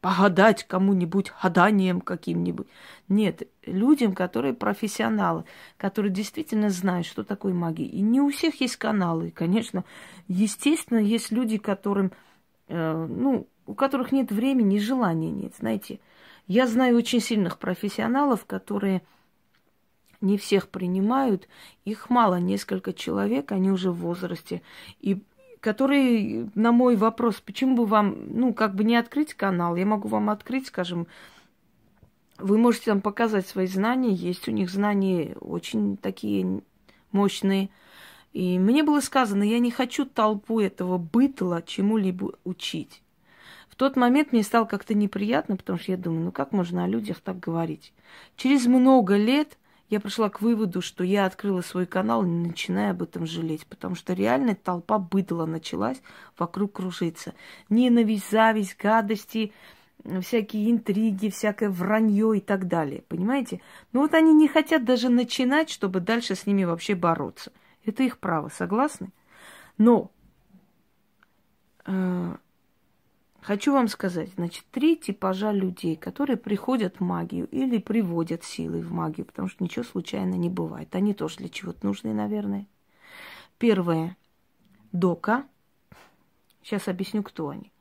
погадать 0.01 0.63
кому-нибудь 0.67 1.31
гаданием 1.41 2.01
каким-нибудь. 2.01 2.67
Нет, 3.07 3.47
людям, 3.65 4.13
которые 4.13 4.53
профессионалы, 4.53 5.45
которые 5.77 6.11
действительно 6.11 6.69
знают, 6.71 7.05
что 7.05 7.23
такое 7.23 7.53
магия. 7.53 7.85
И 7.85 8.01
не 8.01 8.19
у 8.19 8.29
всех 8.31 8.59
есть 8.59 8.77
каналы. 8.77 9.31
конечно, 9.31 9.85
естественно, 10.27 10.97
есть 10.97 11.31
люди, 11.31 11.57
которым, 11.57 12.11
э, 12.67 13.07
ну, 13.07 13.47
у 13.67 13.75
которых 13.75 14.11
нет 14.11 14.31
времени, 14.31 14.79
желания 14.79 15.29
нет. 15.29 15.53
Знаете, 15.57 15.99
я 16.47 16.65
знаю 16.65 16.97
очень 16.97 17.21
сильных 17.21 17.59
профессионалов, 17.59 18.45
которые 18.45 19.03
не 20.19 20.37
всех 20.37 20.69
принимают. 20.69 21.47
Их 21.85 22.09
мало, 22.09 22.39
несколько 22.39 22.93
человек, 22.93 23.51
они 23.51 23.69
уже 23.71 23.91
в 23.91 23.97
возрасте. 23.97 24.61
И 24.99 25.21
который 25.61 26.49
на 26.55 26.71
мой 26.71 26.95
вопрос, 26.95 27.39
почему 27.39 27.77
бы 27.77 27.85
вам, 27.85 28.15
ну, 28.27 28.53
как 28.53 28.75
бы 28.75 28.83
не 28.83 28.95
открыть 28.95 29.35
канал, 29.35 29.75
я 29.75 29.85
могу 29.85 30.09
вам 30.09 30.29
открыть, 30.29 30.67
скажем, 30.67 31.07
вы 32.39 32.57
можете 32.57 32.85
там 32.85 33.01
показать 33.01 33.47
свои 33.47 33.67
знания, 33.67 34.13
есть 34.13 34.47
у 34.47 34.51
них 34.51 34.71
знания 34.71 35.35
очень 35.39 35.97
такие 35.97 36.61
мощные. 37.11 37.69
И 38.33 38.57
мне 38.57 38.83
было 38.83 39.01
сказано, 39.01 39.43
я 39.43 39.59
не 39.59 39.69
хочу 39.69 40.05
толпу 40.05 40.59
этого 40.59 40.97
бытла 40.97 41.61
чему-либо 41.61 42.33
учить. 42.43 43.03
В 43.69 43.75
тот 43.75 43.95
момент 43.95 44.31
мне 44.31 44.41
стало 44.41 44.65
как-то 44.65 44.95
неприятно, 44.95 45.57
потому 45.57 45.77
что 45.77 45.91
я 45.91 45.97
думаю, 45.97 46.25
ну 46.25 46.31
как 46.31 46.51
можно 46.51 46.85
о 46.85 46.87
людях 46.87 47.19
так 47.21 47.39
говорить? 47.39 47.93
Через 48.35 48.65
много 48.65 49.15
лет 49.15 49.57
я 49.91 49.99
пришла 49.99 50.29
к 50.29 50.41
выводу, 50.41 50.81
что 50.81 51.03
я 51.03 51.25
открыла 51.25 51.59
свой 51.59 51.85
канал, 51.85 52.23
не 52.23 52.47
начиная 52.47 52.91
об 52.91 53.03
этом 53.03 53.25
жалеть, 53.25 53.67
потому 53.67 53.93
что 53.95 54.13
реально 54.13 54.55
толпа 54.55 54.97
быдла 54.97 55.45
началась 55.45 56.01
вокруг 56.39 56.77
кружиться. 56.77 57.33
Ненависть, 57.67 58.31
зависть, 58.31 58.77
гадости, 58.81 59.51
всякие 60.21 60.71
интриги, 60.71 61.29
всякое 61.29 61.69
вранье 61.69 62.37
и 62.37 62.39
так 62.39 62.69
далее. 62.69 63.03
Понимаете? 63.09 63.59
Но 63.91 63.99
вот 63.99 64.13
они 64.13 64.33
не 64.33 64.47
хотят 64.47 64.85
даже 64.85 65.09
начинать, 65.09 65.69
чтобы 65.69 65.99
дальше 65.99 66.35
с 66.35 66.45
ними 66.45 66.63
вообще 66.63 66.95
бороться. 66.95 67.51
Это 67.83 68.03
их 68.03 68.17
право, 68.17 68.47
согласны? 68.47 69.11
Но 69.77 70.09
э, 71.85 72.35
Хочу 73.41 73.73
вам 73.73 73.87
сказать, 73.87 74.29
значит, 74.35 74.63
три 74.69 74.95
типажа 74.95 75.51
людей, 75.51 75.95
которые 75.95 76.37
приходят 76.37 76.97
в 76.97 77.03
магию 77.03 77.47
или 77.47 77.79
приводят 77.79 78.43
силы 78.43 78.81
в 78.81 78.91
магию, 78.91 79.25
потому 79.25 79.47
что 79.47 79.63
ничего 79.63 79.83
случайно 79.83 80.35
не 80.35 80.47
бывает. 80.47 80.93
Они 80.95 81.15
тоже 81.15 81.37
для 81.37 81.49
чего-то 81.49 81.83
нужны, 81.87 82.13
наверное. 82.13 82.67
Первое– 83.57 84.15
дока. 84.91 85.45
Сейчас 86.61 86.87
объясню, 86.87 87.23
кто 87.23 87.49
они. 87.49 87.71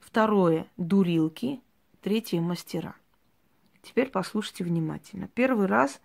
Второе– 0.00 0.66
дурилки. 0.78 1.60
Третье– 2.00 2.40
мастера. 2.40 2.94
Теперь 3.82 4.08
послушайте 4.08 4.64
внимательно. 4.64 5.28
Первый 5.28 5.66
раз 5.66 6.00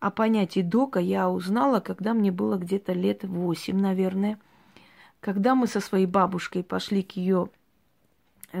о 0.00 0.10
понятии 0.10 0.60
дока 0.60 0.98
я 0.98 1.30
узнала, 1.30 1.78
когда 1.78 2.14
мне 2.14 2.32
было 2.32 2.56
где-то 2.56 2.94
лет 2.94 3.22
восемь, 3.22 3.80
наверное, 3.80 4.40
когда 5.20 5.54
мы 5.54 5.68
со 5.68 5.78
своей 5.78 6.06
бабушкой 6.06 6.64
пошли 6.64 7.04
к 7.04 7.12
ее 7.12 7.48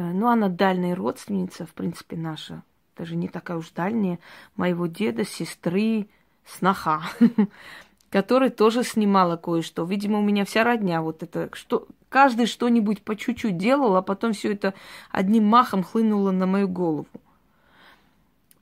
ну, 0.00 0.28
она 0.28 0.48
дальняя 0.48 0.94
родственница, 0.94 1.66
в 1.66 1.74
принципе, 1.74 2.16
наша. 2.16 2.62
Даже 2.96 3.16
не 3.16 3.28
такая 3.28 3.58
уж 3.58 3.70
дальняя. 3.70 4.18
Моего 4.56 4.86
деда, 4.86 5.24
сестры, 5.24 6.08
сноха, 6.46 7.02
которая 8.10 8.50
тоже 8.50 8.84
снимала 8.84 9.36
кое-что. 9.36 9.84
Видимо, 9.84 10.18
у 10.18 10.22
меня 10.22 10.44
вся 10.44 10.64
родня 10.64 11.02
вот 11.02 11.22
это, 11.22 11.48
что 11.52 11.86
каждый 12.08 12.46
что-нибудь 12.46 13.02
по 13.02 13.16
чуть-чуть 13.16 13.56
делал, 13.56 13.96
а 13.96 14.02
потом 14.02 14.32
все 14.32 14.52
это 14.52 14.74
одним 15.10 15.46
махом 15.46 15.82
хлынуло 15.82 16.30
на 16.30 16.46
мою 16.46 16.68
голову. 16.68 17.06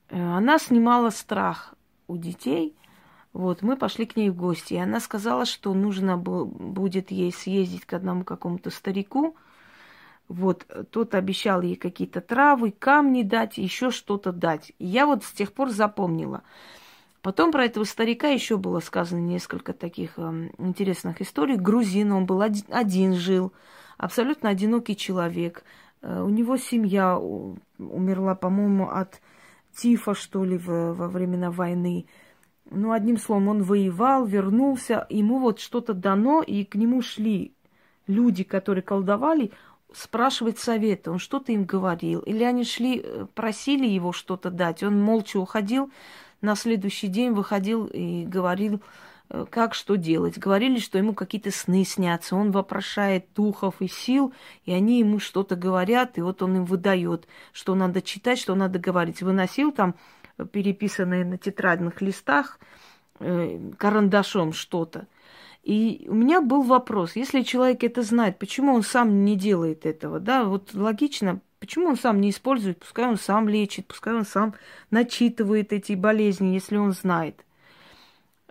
Э, 0.09 0.37
она 0.37 0.59
снимала 0.59 1.11
страх 1.11 1.75
у 2.09 2.17
детей. 2.17 2.75
Вот, 3.33 3.63
мы 3.63 3.77
пошли 3.77 4.05
к 4.05 4.17
ней 4.17 4.29
в 4.29 4.37
гости, 4.37 4.75
и 4.75 4.79
она 4.79 5.01
сказала, 5.01 5.47
что 5.47 5.73
нужно 5.73 6.19
будет 6.19 7.11
ей 7.11 7.33
съездить 7.33 7.87
к 7.87 7.95
одному 7.95 8.25
какому-то 8.25 8.69
старику, 8.69 9.37
вот, 10.29 10.67
тот 10.91 11.15
обещал 11.15 11.63
ей 11.63 11.77
какие-то 11.77 12.21
травы, 12.21 12.71
камни 12.71 13.23
дать, 13.23 13.59
еще 13.59 13.91
что-то 13.91 14.33
дать. 14.33 14.73
И 14.79 14.87
я 14.87 15.07
вот 15.07 15.25
с 15.25 15.33
тех 15.33 15.53
пор 15.53 15.71
запомнила. 15.71 16.43
Потом 17.23 17.53
про 17.53 17.67
этого 17.67 17.85
старика 17.85 18.29
еще 18.29 18.57
было 18.57 18.81
сказано 18.81 19.21
несколько 19.21 19.73
таких 19.73 20.15
э, 20.17 20.51
интересных 20.59 21.23
историй. 21.23 21.57
Грузин, 21.57 22.13
он 22.13 22.27
был 22.27 22.43
один, 22.43 22.65
один 22.71 23.15
жил, 23.15 23.53
абсолютно 23.97 24.49
одинокий 24.49 24.97
человек. 24.97 25.65
Э, 26.03 26.23
у 26.23 26.29
него 26.29 26.57
семья 26.57 27.17
умерла, 27.19 28.35
по-моему, 28.35 28.91
от 28.91 29.21
тифа, 29.75 30.15
что 30.15 30.45
ли, 30.45 30.59
в, 30.59 30.95
во 30.95 31.09
времена 31.09 31.53
войны. 31.53 32.07
Ну, 32.71 32.91
одним 32.91 33.19
словом, 33.19 33.49
он 33.49 33.63
воевал, 33.63 34.27
вернулся, 34.27 35.07
ему 35.09 35.39
вот 35.39 35.61
что-то 35.61 35.95
дано, 35.95 36.43
и 36.43 36.65
к 36.65 36.75
нему 36.75 37.03
шли 37.03 37.55
люди, 38.07 38.45
которые 38.45 38.83
колдовали, 38.83 39.53
спрашивать 39.95 40.59
совета, 40.59 41.11
он 41.11 41.19
что-то 41.19 41.53
им 41.53 41.65
говорил, 41.65 42.21
или 42.21 42.45
они 42.45 42.65
шли, 42.65 43.01
э, 43.03 43.27
просили 43.35 43.87
его 43.87 44.13
что-то 44.13 44.51
дать, 44.51 44.83
он 44.83 45.01
молча 45.01 45.39
уходил, 45.39 45.91
на 46.41 46.57
следующий 46.57 47.09
день 47.09 47.33
выходил 47.33 47.87
и 47.87 48.25
говорил, 48.25 48.83
э, 49.31 49.47
как 49.51 49.75
что 49.75 49.97
делать. 49.97 50.39
Говорили, 50.39 50.79
что 50.79 50.99
ему 50.99 51.15
какие-то 51.15 51.51
сны 51.51 51.85
снятся, 51.85 52.37
он 52.37 52.51
вопрошает 52.51 53.27
духов 53.35 53.77
и 53.81 53.89
сил, 53.89 54.33
и 54.65 54.73
они 54.73 54.99
ему 54.99 55.21
что-то 55.21 55.57
говорят, 55.57 56.19
и 56.19 56.21
вот 56.21 56.43
он 56.43 56.57
им 56.57 56.65
выдает, 56.65 57.27
что 57.53 57.75
надо 57.75 58.03
читать, 58.03 58.39
что 58.39 58.55
надо 58.55 58.79
говорить. 58.79 59.23
Выносил 59.23 59.73
там 59.73 59.95
переписанные 60.53 61.25
на 61.25 61.39
тетрадных 61.39 62.01
листах 62.01 62.59
э, 63.21 63.71
карандашом 63.79 64.53
что-то. 64.53 65.07
И 65.63 66.07
у 66.09 66.15
меня 66.15 66.41
был 66.41 66.63
вопрос, 66.63 67.15
если 67.15 67.43
человек 67.43 67.85
это 67.85 68.03
знает, 68.03 68.39
почему 68.39 68.75
он 68.75 68.83
сам 68.83 69.25
не 69.25 69.37
делает 69.37 69.87
этого, 69.87 70.19
да, 70.19 70.45
вот 70.45 70.75
логично, 70.75 71.41
почему 71.61 71.87
он 71.87 71.97
сам 71.97 72.21
не 72.21 72.31
использует, 72.31 72.81
пускай 72.81 73.07
он 73.07 73.17
сам 73.17 73.49
лечит, 73.49 73.87
пускай 73.87 74.13
он 74.13 74.25
сам 74.25 74.55
начитывает 74.91 75.73
эти 75.73 75.93
болезни, 75.93 76.49
если 76.49 76.77
он 76.77 76.93
знает. 76.93 77.45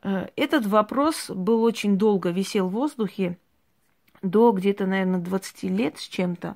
Э, 0.04 0.30
этот 0.38 0.66
вопрос 0.66 1.30
был 1.30 1.64
очень 1.64 1.98
долго 1.98 2.30
висел 2.30 2.70
в 2.70 2.74
воздухе, 2.74 3.38
до 4.22 4.54
где-то, 4.54 4.86
наверное, 4.86 5.20
20 5.20 5.64
лет 5.64 5.98
с 5.98 6.08
чем-то, 6.08 6.56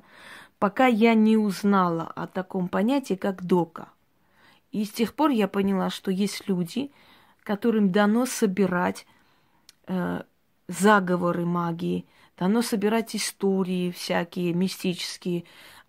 пока 0.58 0.86
я 0.86 1.12
не 1.12 1.36
узнала 1.36 2.04
о 2.04 2.26
таком 2.26 2.68
понятии, 2.68 3.14
как 3.14 3.44
дока. 3.44 3.88
И 4.72 4.84
с 4.84 4.90
тех 4.90 5.14
пор 5.14 5.30
я 5.30 5.48
поняла, 5.48 5.90
что 5.90 6.10
есть 6.10 6.48
люди, 6.48 6.90
которым 7.42 7.92
дано 7.92 8.24
собирать 8.24 9.06
э, 9.86 10.22
заговоры 10.68 11.44
магии, 11.44 12.06
дано 12.38 12.62
собирать 12.62 13.16
истории 13.16 13.90
всякие 13.90 14.52
мистические, 14.52 15.44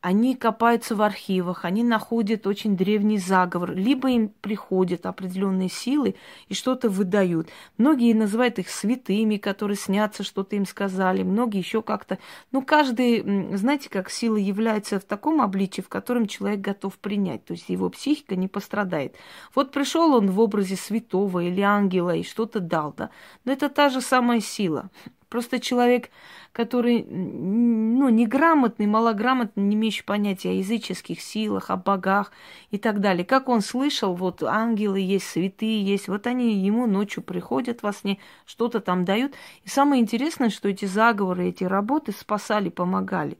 они 0.07 0.37
копаются 0.37 0.95
в 0.95 1.01
архивах, 1.01 1.65
они 1.65 1.83
находят 1.83 2.47
очень 2.47 2.77
древний 2.77 3.17
заговор, 3.17 3.73
либо 3.73 4.09
им 4.09 4.29
приходят 4.29 5.05
определенные 5.05 5.67
силы 5.67 6.15
и 6.47 6.53
что-то 6.53 6.89
выдают. 6.89 7.49
Многие 7.77 8.13
называют 8.13 8.57
их 8.57 8.69
святыми, 8.69 9.35
которые 9.35 9.75
снятся, 9.75 10.23
что-то 10.23 10.55
им 10.55 10.65
сказали, 10.65 11.23
многие 11.23 11.57
еще 11.57 11.81
как-то. 11.81 12.19
Ну, 12.53 12.61
каждый, 12.61 13.57
знаете, 13.57 13.89
как 13.89 14.09
сила 14.09 14.37
является 14.37 15.01
в 15.01 15.03
таком 15.03 15.41
обличии, 15.41 15.81
в 15.81 15.89
котором 15.89 16.25
человек 16.27 16.61
готов 16.61 16.97
принять, 16.99 17.43
то 17.43 17.51
есть 17.51 17.67
его 17.67 17.89
психика 17.89 18.37
не 18.37 18.47
пострадает. 18.47 19.13
Вот 19.53 19.73
пришел 19.73 20.15
он 20.15 20.31
в 20.31 20.39
образе 20.39 20.77
святого 20.77 21.41
или 21.43 21.59
ангела 21.59 22.15
и 22.15 22.23
что-то 22.23 22.61
дал, 22.61 22.93
да, 22.95 23.09
но 23.43 23.51
это 23.51 23.67
та 23.67 23.89
же 23.89 23.99
самая 23.99 24.39
сила. 24.39 24.89
Просто 25.29 25.59
человек, 25.59 26.09
который, 26.53 27.03
ну, 27.03 28.07
неграмотный, 28.07 28.87
малограмотный, 28.87 29.63
не 29.63 29.75
имеющий 29.75 30.03
понятия 30.03 30.51
о 30.51 30.53
языческих 30.53 31.21
силах, 31.21 31.69
о 31.69 31.75
богах 31.75 32.31
и 32.71 32.77
так 32.77 33.01
далее. 33.01 33.25
Как 33.25 33.49
он 33.49 33.61
слышал, 33.61 34.15
вот 34.15 34.41
ангелы 34.41 35.01
есть, 35.01 35.27
святые 35.27 35.83
есть, 35.83 36.07
вот 36.07 36.27
они 36.27 36.53
ему 36.53 36.87
ночью 36.87 37.23
приходят 37.23 37.83
во 37.83 37.91
сне, 37.91 38.19
что-то 38.45 38.79
там 38.79 39.03
дают. 39.03 39.33
И 39.63 39.69
самое 39.69 40.01
интересное, 40.01 40.49
что 40.49 40.69
эти 40.69 40.85
заговоры, 40.85 41.49
эти 41.49 41.65
работы 41.65 42.13
спасали, 42.13 42.69
помогали. 42.69 43.37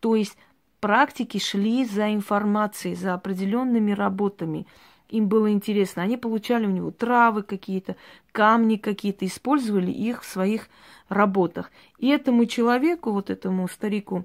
То 0.00 0.16
есть 0.16 0.36
практики 0.80 1.38
шли 1.38 1.86
за 1.86 2.12
информацией, 2.12 2.96
за 2.96 3.14
определенными 3.14 3.92
работами– 3.92 4.66
им 5.14 5.28
было 5.28 5.50
интересно. 5.50 6.02
Они 6.02 6.16
получали 6.16 6.66
у 6.66 6.70
него 6.70 6.90
травы 6.90 7.42
какие-то, 7.42 7.96
камни 8.32 8.76
какие-то, 8.76 9.24
использовали 9.26 9.90
их 9.90 10.22
в 10.22 10.26
своих 10.26 10.68
работах. 11.08 11.70
И 11.98 12.08
этому 12.08 12.46
человеку, 12.46 13.12
вот 13.12 13.30
этому 13.30 13.68
старику, 13.68 14.24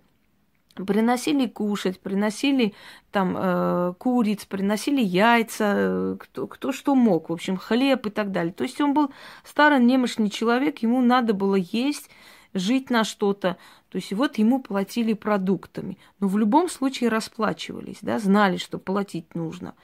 приносили 0.75 1.48
кушать, 1.48 2.00
приносили 2.00 2.74
там 3.12 3.36
э, 3.38 3.93
куриц, 3.98 4.46
приносили 4.46 5.01
яйца, 5.01 5.74
э, 5.75 6.17
кто, 6.19 6.48
кто 6.48 6.72
что 6.72 6.96
мог, 6.96 7.29
в 7.29 7.34
общем, 7.34 7.58
хлеб 7.58 8.08
и 8.08 8.10
так 8.10 8.31
далее. 8.31 8.53
То 8.53 8.63
есть 8.63 8.81
он 8.81 8.93
был 8.93 9.12
старый 9.43 9.79
немощный 9.79 10.29
человек, 10.29 10.79
ему 10.79 11.01
надо 11.01 11.34
было 11.34 11.55
есть, 11.55 12.10
жить 12.53 12.89
на 12.89 13.03
что-то. 13.03 13.58
То 13.89 13.98
есть 13.98 14.13
вот 14.13 14.38
ему 14.38 14.62
платили 14.62 15.13
продуктами. 15.13 15.98
Но 16.19 16.27
в 16.27 16.38
любом 16.38 16.69
случае 16.69 17.10
расплачивались, 17.10 17.98
да, 18.01 18.19
знали, 18.19 18.58
что 18.58 18.79
платить 18.79 19.36
нужно. 19.36 19.75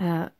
Э, 0.00 0.30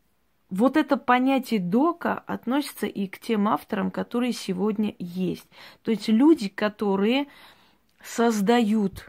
вот 0.49 0.76
это 0.76 0.97
понятие 0.97 1.61
дока 1.61 2.14
относится 2.14 2.87
и 2.87 3.07
к 3.07 3.21
тем 3.21 3.47
авторам, 3.47 3.90
которые 3.90 4.33
сегодня 4.33 4.97
есть. 4.99 5.47
То 5.83 5.90
есть 5.93 6.09
люди, 6.09 6.49
которые 6.49 7.29
создают 8.02 9.07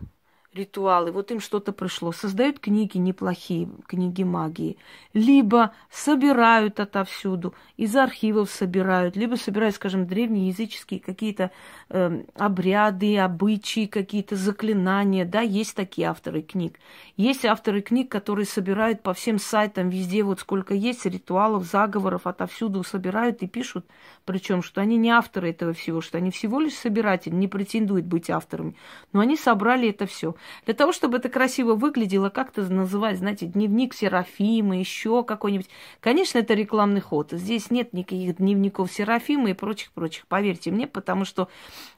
ритуалы, 0.54 1.12
вот 1.12 1.32
им 1.32 1.40
что-то 1.40 1.72
пришло, 1.72 2.12
создают 2.12 2.60
книги 2.60 2.98
неплохие, 2.98 3.70
книги 3.88 4.24
магии, 4.24 4.78
либо 5.14 5.74
собирают 5.90 6.80
отовсюду, 6.82 7.54
из 7.78 7.96
архивов 7.96 8.52
собирают, 8.52 9.16
либо 9.16 9.36
собирают, 9.36 9.76
скажем, 9.76 10.06
древние 10.06 10.50
языческие 10.50 11.00
какие-то 11.00 11.52
э, 11.90 12.24
обряды, 12.36 13.18
обычаи, 13.18 13.86
какие-то 13.86 14.36
заклинания, 14.36 15.24
да, 15.26 15.40
есть 15.40 15.74
такие 15.74 16.10
авторы 16.10 16.42
книг. 16.42 16.80
Есть 17.16 17.46
авторы 17.46 17.82
книг, 17.82 18.12
которые 18.12 18.46
собирают 18.46 19.02
по 19.04 19.14
всем 19.14 19.40
сайтам, 19.40 19.90
везде 19.90 20.24
вот 20.24 20.42
сколько 20.42 20.74
есть 20.74 21.06
ритуалов, 21.06 21.64
заговоров, 21.64 22.28
отовсюду 22.28 22.84
собирают 22.84 23.42
и 23.42 23.48
пишут, 23.48 23.86
причем, 24.26 24.64
что 24.64 24.82
они 24.82 24.98
не 24.98 25.12
авторы 25.12 25.52
этого 25.52 25.72
всего, 25.72 26.02
что 26.02 26.18
они 26.18 26.30
всего 26.30 26.60
лишь 26.60 26.76
собиратели, 26.76 27.34
не 27.34 27.48
претендуют 27.48 28.06
быть 28.06 28.30
авторами, 28.30 28.76
но 29.14 29.22
они 29.22 29.38
собрали 29.38 29.90
это 29.90 30.06
все. 30.06 30.36
Для 30.66 30.74
того, 30.74 30.92
чтобы 30.92 31.18
это 31.18 31.30
красиво 31.30 31.76
выглядело, 31.76 32.30
как 32.30 32.52
то 32.52 32.62
называть, 32.62 33.18
знаете, 33.18 33.46
дневник 33.46 33.94
Серафима, 33.94 34.78
еще 34.78 35.24
какой-нибудь. 35.24 35.70
Конечно, 36.00 36.40
это 36.40 36.54
рекламный 36.54 37.02
ход. 37.02 37.32
Здесь 37.32 37.72
нет 37.72 37.94
никаких 37.94 38.38
дневников 38.38 38.92
Серафима 38.92 39.50
и 39.50 39.54
прочих-прочих. 39.54 40.28
Поверьте 40.28 40.72
мне, 40.72 40.88
потому 40.88 41.26
что 41.26 41.50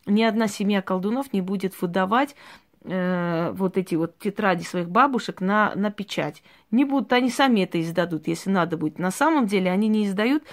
ни 0.06 0.24
одна 0.24 0.48
семья 0.48 0.82
колдунов 0.82 1.34
не 1.34 1.42
будет 1.42 1.80
выдавать 1.82 2.36
э, 2.84 3.52
вот 3.56 3.78
эти 3.78 3.96
вот 3.96 4.18
тетради 4.20 4.64
своих 4.64 4.90
бабушек 4.90 5.42
на, 5.42 5.74
на 5.76 5.92
печать. 5.92 6.44
Не 6.72 6.86
будут, 6.86 7.14
они 7.14 7.30
сами 7.30 7.62
это 7.62 7.80
издадут, 7.82 8.28
если 8.28 8.50
надо 8.50 8.78
будет. 8.78 9.00
На 9.00 9.12
самом 9.12 9.48
деле 9.48 9.72
они 9.72 9.88
не 9.88 10.06
издают, 10.06 10.44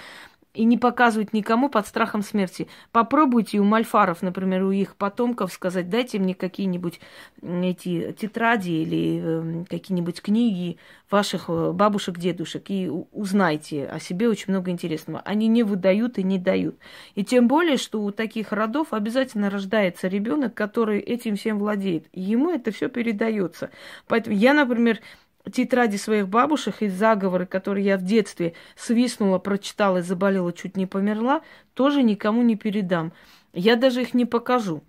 и 0.53 0.65
не 0.65 0.77
показывать 0.77 1.33
никому 1.33 1.69
под 1.69 1.87
страхом 1.87 2.21
смерти. 2.21 2.67
Попробуйте 2.91 3.59
у 3.59 3.63
мальфаров, 3.63 4.21
например, 4.21 4.63
у 4.63 4.71
их 4.71 4.95
потомков 4.95 5.53
сказать, 5.53 5.89
дайте 5.89 6.19
мне 6.19 6.35
какие-нибудь 6.35 6.99
эти 7.41 8.11
тетради 8.11 8.69
или 8.69 9.21
э, 9.23 9.65
какие-нибудь 9.69 10.21
книги 10.21 10.77
ваших 11.09 11.45
э, 11.47 11.71
бабушек, 11.71 12.17
дедушек, 12.17 12.65
и 12.69 12.89
узнайте 13.11 13.85
о 13.85 13.99
себе 13.99 14.29
очень 14.29 14.45
много 14.49 14.71
интересного. 14.71 15.21
Они 15.21 15.47
не 15.47 15.63
выдают 15.63 16.17
и 16.17 16.23
не 16.23 16.37
дают. 16.37 16.75
И 17.15 17.23
тем 17.23 17.47
более, 17.47 17.77
что 17.77 18.01
у 18.01 18.11
таких 18.11 18.51
родов 18.51 18.93
обязательно 18.93 19.49
рождается 19.49 20.07
ребенок, 20.07 20.53
который 20.53 20.99
этим 20.99 21.35
всем 21.35 21.59
владеет. 21.59 22.07
Ему 22.13 22.51
это 22.51 22.71
все 22.71 22.89
передается. 22.89 23.69
Поэтому 24.07 24.35
я, 24.35 24.53
например, 24.53 24.99
тетради 25.49 25.97
своих 25.97 26.27
бабушек 26.27 26.81
и 26.81 26.87
заговоры, 26.87 27.45
которые 27.45 27.85
я 27.85 27.97
в 27.97 28.03
детстве 28.03 28.53
свистнула, 28.75 29.39
прочитала 29.39 29.99
и 29.99 30.01
заболела, 30.01 30.53
чуть 30.53 30.77
не 30.77 30.85
померла, 30.85 31.41
тоже 31.73 32.03
никому 32.03 32.41
не 32.41 32.55
передам. 32.55 33.13
Я 33.53 33.75
даже 33.75 34.01
их 34.01 34.13
не 34.13 34.25
покажу, 34.25 34.83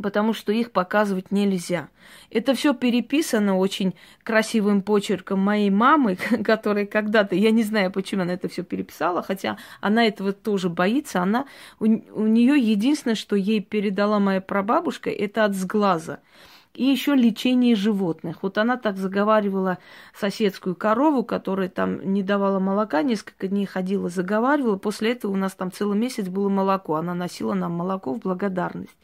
потому 0.00 0.32
что 0.32 0.52
их 0.52 0.72
показывать 0.72 1.30
нельзя. 1.30 1.88
Это 2.30 2.54
все 2.54 2.74
переписано 2.74 3.56
очень 3.56 3.94
красивым 4.22 4.82
почерком 4.82 5.40
моей 5.40 5.70
мамы, 5.70 6.16
которая 6.44 6.86
когда-то, 6.86 7.34
я 7.34 7.50
не 7.50 7.62
знаю, 7.62 7.90
почему 7.90 8.22
она 8.22 8.34
это 8.34 8.48
все 8.48 8.62
переписала, 8.62 9.22
хотя 9.22 9.56
она 9.80 10.06
этого 10.06 10.32
тоже 10.32 10.68
боится. 10.68 11.22
Она, 11.22 11.46
у, 11.80 11.84
у 11.84 12.26
нее 12.26 12.58
единственное, 12.58 13.14
что 13.14 13.36
ей 13.36 13.60
передала 13.60 14.18
моя 14.18 14.40
прабабушка, 14.40 15.10
это 15.10 15.44
от 15.44 15.54
сглаза. 15.54 16.20
И 16.74 16.84
еще 16.84 17.14
лечение 17.14 17.76
животных. 17.76 18.38
Вот 18.42 18.58
она 18.58 18.76
так 18.76 18.96
заговаривала 18.96 19.78
соседскую 20.12 20.74
корову, 20.74 21.22
которая 21.22 21.68
там 21.68 22.12
не 22.12 22.24
давала 22.24 22.58
молока, 22.58 23.02
несколько 23.02 23.46
дней 23.46 23.64
ходила, 23.64 24.08
заговаривала. 24.08 24.76
После 24.76 25.12
этого 25.12 25.30
у 25.30 25.36
нас 25.36 25.54
там 25.54 25.70
целый 25.70 25.96
месяц 25.96 26.28
было 26.28 26.48
молоко. 26.48 26.96
Она 26.96 27.14
носила 27.14 27.54
нам 27.54 27.72
молоко 27.72 28.12
в 28.12 28.18
благодарность. 28.18 28.96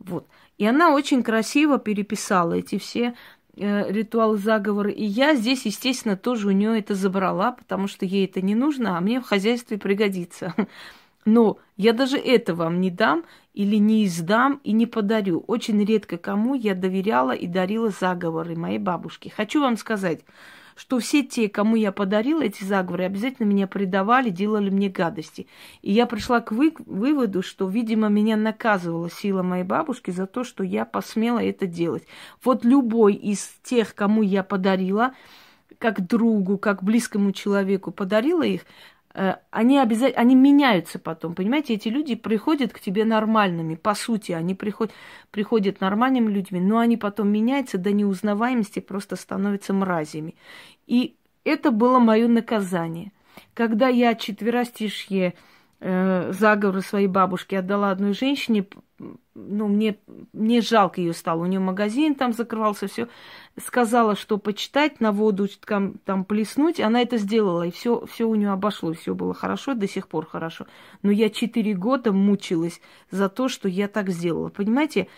Вот. 0.00 0.26
И 0.58 0.66
она 0.66 0.92
очень 0.92 1.22
красиво 1.22 1.78
переписала 1.78 2.54
эти 2.54 2.78
все 2.78 3.14
э, 3.56 3.92
ритуалы 3.92 4.36
заговоры. 4.36 4.90
И 4.90 5.04
я 5.04 5.36
здесь, 5.36 5.66
естественно, 5.66 6.16
тоже 6.16 6.48
у 6.48 6.52
нее 6.52 6.78
это 6.80 6.96
забрала, 6.96 7.52
потому 7.52 7.86
что 7.86 8.04
ей 8.04 8.26
это 8.26 8.40
не 8.40 8.56
нужно, 8.56 8.98
а 8.98 9.00
мне 9.00 9.20
в 9.20 9.24
хозяйстве 9.24 9.78
пригодится. 9.78 10.52
Но 11.24 11.58
я 11.76 11.92
даже 11.92 12.18
это 12.18 12.54
вам 12.54 12.80
не 12.80 12.90
дам 12.90 13.24
или 13.54 13.76
не 13.76 14.04
издам 14.04 14.60
и 14.64 14.72
не 14.72 14.86
подарю. 14.86 15.44
Очень 15.46 15.82
редко 15.84 16.18
кому 16.18 16.54
я 16.54 16.74
доверяла 16.74 17.32
и 17.32 17.46
дарила 17.46 17.90
заговоры 17.90 18.56
моей 18.56 18.78
бабушки. 18.78 19.28
Хочу 19.28 19.60
вам 19.60 19.76
сказать, 19.76 20.20
что 20.76 20.98
все 20.98 21.22
те, 21.22 21.48
кому 21.48 21.76
я 21.76 21.92
подарила 21.92 22.42
эти 22.42 22.64
заговоры, 22.64 23.04
обязательно 23.04 23.46
меня 23.46 23.68
предавали, 23.68 24.30
делали 24.30 24.70
мне 24.70 24.88
гадости. 24.88 25.46
И 25.82 25.92
я 25.92 26.06
пришла 26.06 26.40
к 26.40 26.50
вы- 26.50 26.74
выводу, 26.84 27.42
что, 27.42 27.68
видимо, 27.68 28.08
меня 28.08 28.36
наказывала 28.36 29.08
сила 29.08 29.42
моей 29.42 29.64
бабушки 29.64 30.10
за 30.10 30.26
то, 30.26 30.42
что 30.42 30.64
я 30.64 30.84
посмела 30.84 31.38
это 31.38 31.66
делать. 31.66 32.04
Вот 32.42 32.64
любой 32.64 33.14
из 33.14 33.48
тех, 33.62 33.94
кому 33.94 34.22
я 34.22 34.42
подарила, 34.42 35.14
как 35.78 36.06
другу, 36.06 36.58
как 36.58 36.82
близкому 36.82 37.30
человеку 37.32 37.92
подарила 37.92 38.42
их, 38.42 38.62
они 39.14 39.78
обязательно, 39.78 40.20
они 40.20 40.34
меняются 40.34 40.98
потом, 40.98 41.34
понимаете, 41.34 41.74
эти 41.74 41.88
люди 41.88 42.16
приходят 42.16 42.72
к 42.72 42.80
тебе 42.80 43.04
нормальными, 43.04 43.76
по 43.76 43.94
сути, 43.94 44.32
они 44.32 44.54
приходят, 44.54 44.92
приходят 45.30 45.80
нормальными 45.80 46.30
людьми, 46.30 46.60
но 46.60 46.78
они 46.78 46.96
потом 46.96 47.28
меняются 47.28 47.78
до 47.78 47.92
неузнаваемости, 47.92 48.80
просто 48.80 49.14
становятся 49.14 49.72
мразями. 49.72 50.34
И 50.88 51.16
это 51.44 51.70
было 51.70 52.00
мое 52.00 52.26
наказание. 52.26 53.12
Когда 53.54 53.88
я 53.88 54.14
четверостишье 54.14 55.34
э, 55.80 56.32
своей 56.82 57.08
бабушки 57.08 57.54
отдала 57.54 57.90
одной 57.90 58.14
женщине, 58.14 58.66
ну, 59.34 59.66
мне, 59.66 59.98
мне 60.32 60.60
жалко 60.60 61.00
ее 61.00 61.12
стало. 61.12 61.42
У 61.42 61.46
нее 61.46 61.60
магазин 61.60 62.14
там 62.14 62.32
закрывался, 62.32 62.86
все. 62.86 63.08
Сказала, 63.60 64.14
что 64.14 64.38
почитать, 64.38 65.00
на 65.00 65.10
воду 65.12 65.48
там, 65.66 65.94
там 66.04 66.24
плеснуть. 66.24 66.80
Она 66.80 67.02
это 67.02 67.18
сделала, 67.18 67.64
и 67.64 67.70
все, 67.70 68.06
все 68.06 68.26
у 68.26 68.34
нее 68.34 68.50
обошлось, 68.50 68.98
все 68.98 69.14
было 69.14 69.34
хорошо, 69.34 69.74
до 69.74 69.88
сих 69.88 70.08
пор 70.08 70.26
хорошо. 70.26 70.66
Но 71.02 71.10
я 71.10 71.30
четыре 71.30 71.74
года 71.74 72.12
мучилась 72.12 72.80
за 73.10 73.28
то, 73.28 73.48
что 73.48 73.68
я 73.68 73.88
так 73.88 74.10
сделала. 74.10 74.50
Понимаете, 74.50 75.08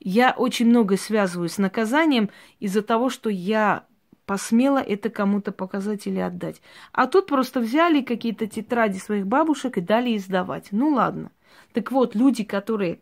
я 0.00 0.34
очень 0.36 0.66
много 0.66 0.96
связываю 0.96 1.48
с 1.48 1.58
наказанием 1.58 2.30
из-за 2.58 2.82
того, 2.82 3.10
что 3.10 3.30
я 3.30 3.84
посмела 4.30 4.78
это 4.78 5.10
кому-то 5.10 5.50
показать 5.50 6.06
или 6.06 6.20
отдать. 6.20 6.62
А 6.92 7.08
тут 7.08 7.26
просто 7.26 7.58
взяли 7.58 8.00
какие-то 8.00 8.46
тетради 8.46 8.96
своих 8.96 9.26
бабушек 9.26 9.76
и 9.76 9.80
дали 9.80 10.16
издавать. 10.16 10.68
Ну 10.70 10.90
ладно. 10.90 11.32
Так 11.72 11.90
вот, 11.90 12.14
люди, 12.14 12.44
которые 12.44 13.00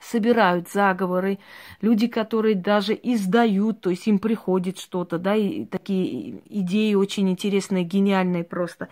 собирают 0.00 0.68
заговоры, 0.68 1.40
люди, 1.80 2.06
которые 2.06 2.54
даже 2.54 2.96
издают, 3.02 3.80
то 3.80 3.90
есть 3.90 4.06
им 4.06 4.20
приходит 4.20 4.78
что-то, 4.78 5.18
да, 5.18 5.34
и 5.34 5.64
такие 5.64 6.42
идеи 6.48 6.94
очень 6.94 7.28
интересные, 7.28 7.82
гениальные 7.82 8.44
просто, 8.44 8.88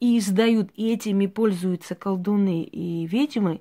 и 0.00 0.16
издают, 0.16 0.70
и 0.76 0.94
этими 0.94 1.26
пользуются 1.26 1.94
колдуны 1.94 2.62
и 2.62 3.04
ведьмы, 3.04 3.60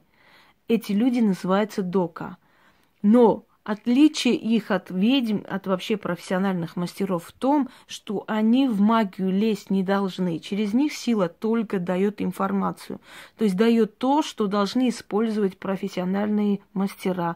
эти 0.69 0.93
люди 0.93 1.19
называются 1.19 1.81
дока. 1.81 2.37
Но 3.01 3.43
Отличие 3.69 4.33
их 4.33 4.71
от 4.71 4.89
ведьм, 4.89 5.41
от 5.47 5.67
вообще 5.67 5.95
профессиональных 5.95 6.75
мастеров 6.75 7.25
в 7.25 7.31
том, 7.31 7.69
что 7.85 8.23
они 8.25 8.67
в 8.67 8.81
магию 8.81 9.29
лезть 9.29 9.69
не 9.69 9.83
должны. 9.83 10.39
Через 10.39 10.73
них 10.73 10.91
сила 10.91 11.29
только 11.29 11.77
дает 11.77 12.19
информацию. 12.19 12.99
То 13.37 13.43
есть 13.43 13.55
дает 13.55 13.99
то, 13.99 14.23
что 14.23 14.47
должны 14.47 14.89
использовать 14.89 15.59
профессиональные 15.59 16.61
мастера. 16.73 17.35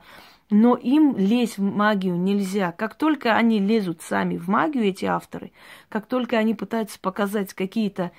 Но 0.50 0.74
им 0.76 1.15
лезть 1.15 1.60
в 1.60 1.62
магию 1.62 2.17
нельзя. 2.17 2.72
Как 2.72 2.96
только 2.96 3.36
они 3.36 3.60
лезут 3.60 4.02
сами 4.02 4.36
в 4.36 4.48
магию, 4.48 4.86
эти 4.86 5.06
авторы, 5.06 5.52
как 5.88 6.08
только 6.08 6.39
они 6.39 6.56
пытаются 6.56 7.00
показать 7.00 7.54
какие-то 7.54 8.12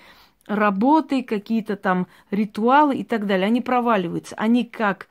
работы, 0.47 1.25
какие-то 1.25 1.75
там 1.75 2.07
ритуалы 2.31 2.95
и 2.95 3.03
так 3.03 3.27
далее, 3.27 3.49
они 3.49 3.61
проваливаются. 3.61 4.37
Они 4.37 4.65
как 4.65 5.09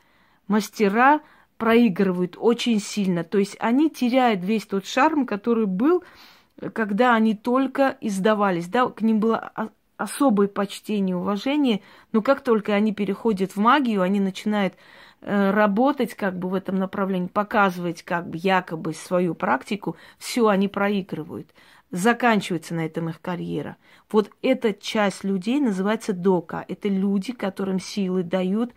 мастера 0.47 1.19
проигрывают 1.57 2.35
очень 2.37 2.79
сильно. 2.79 3.23
То 3.23 3.37
есть 3.37 3.55
они 3.59 3.89
теряют 3.89 4.43
весь 4.43 4.65
тот 4.65 4.85
шарм, 4.85 5.25
который 5.25 5.65
был, 5.65 6.03
когда 6.73 7.15
они 7.15 7.35
только 7.35 7.97
издавались. 8.01 8.67
Да, 8.67 8.87
к 8.89 9.01
ним 9.01 9.19
было 9.19 9.51
особое 9.97 10.47
почтение, 10.47 11.15
уважение, 11.15 11.81
но 12.11 12.21
как 12.21 12.41
только 12.41 12.73
они 12.73 12.93
переходят 12.93 13.51
в 13.51 13.57
магию, 13.57 14.01
они 14.01 14.19
начинают 14.19 14.75
э, 15.21 15.51
работать 15.51 16.13
как 16.13 16.37
бы 16.37 16.49
в 16.49 16.53
этом 16.53 16.75
направлении, 16.75 17.27
показывать 17.27 18.03
как 18.03 18.29
бы 18.29 18.37
якобы 18.37 18.93
свою 18.93 19.35
практику, 19.35 19.95
все 20.17 20.47
они 20.47 20.67
проигрывают. 20.67 21.49
Заканчивается 21.91 22.73
на 22.73 22.85
этом 22.85 23.09
их 23.09 23.21
карьера. 23.21 23.77
Вот 24.11 24.31
эта 24.41 24.73
часть 24.73 25.23
людей 25.23 25.59
называется 25.59 26.11
дока. 26.11 26.65
Это 26.67 26.87
люди, 26.87 27.33
которым 27.33 27.79
силы 27.79 28.23
дают 28.23 28.73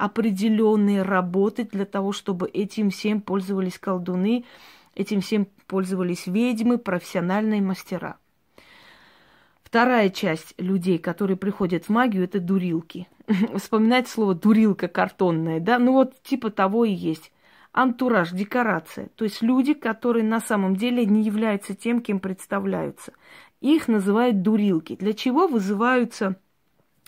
определенные 0.00 1.02
работы 1.02 1.64
для 1.64 1.84
того, 1.84 2.12
чтобы 2.12 2.48
этим 2.48 2.88
всем 2.88 3.20
пользовались 3.20 3.78
колдуны, 3.78 4.46
этим 4.94 5.20
всем 5.20 5.46
пользовались 5.66 6.26
ведьмы, 6.26 6.78
профессиональные 6.78 7.60
мастера. 7.60 8.16
Вторая 9.62 10.08
часть 10.08 10.54
людей, 10.56 10.96
которые 10.96 11.36
приходят 11.36 11.84
в 11.84 11.88
магию, 11.90 12.24
это 12.24 12.40
дурилки. 12.40 13.08
Вспоминать 13.56 14.08
слово 14.08 14.34
дурилка 14.34 14.88
картонная, 14.88 15.60
да? 15.60 15.78
Ну 15.78 15.92
вот 15.92 16.22
типа 16.22 16.50
того 16.50 16.86
и 16.86 16.92
есть. 16.92 17.30
Антураж, 17.72 18.30
декорация. 18.30 19.10
То 19.16 19.24
есть 19.24 19.42
люди, 19.42 19.74
которые 19.74 20.24
на 20.24 20.40
самом 20.40 20.76
деле 20.76 21.04
не 21.04 21.22
являются 21.22 21.74
тем, 21.74 22.00
кем 22.00 22.20
представляются. 22.20 23.12
Их 23.60 23.86
называют 23.86 24.40
дурилки. 24.40 24.96
Для 24.96 25.12
чего 25.12 25.46
вызываются 25.46 26.36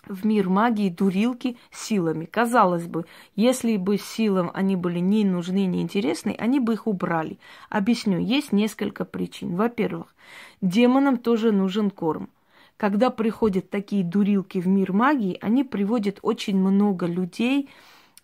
в 0.08 0.26
мир 0.26 0.48
магии 0.48 0.88
дурилки 0.88 1.56
силами. 1.70 2.24
Казалось 2.24 2.86
бы, 2.86 3.04
если 3.36 3.76
бы 3.76 3.98
силам 3.98 4.50
они 4.54 4.76
были 4.76 4.98
не 4.98 5.24
нужны, 5.24 5.66
не 5.66 5.82
интересны, 5.82 6.34
они 6.38 6.60
бы 6.60 6.74
их 6.74 6.86
убрали. 6.86 7.38
Объясню, 7.68 8.18
есть 8.18 8.52
несколько 8.52 9.04
причин. 9.04 9.56
Во-первых, 9.56 10.14
демонам 10.60 11.16
тоже 11.16 11.52
нужен 11.52 11.90
корм. 11.90 12.28
Когда 12.76 13.10
приходят 13.10 13.70
такие 13.70 14.02
дурилки 14.02 14.58
в 14.58 14.66
мир 14.66 14.92
магии, 14.92 15.38
они 15.40 15.62
приводят 15.62 16.18
очень 16.22 16.58
много 16.58 17.06
людей, 17.06 17.68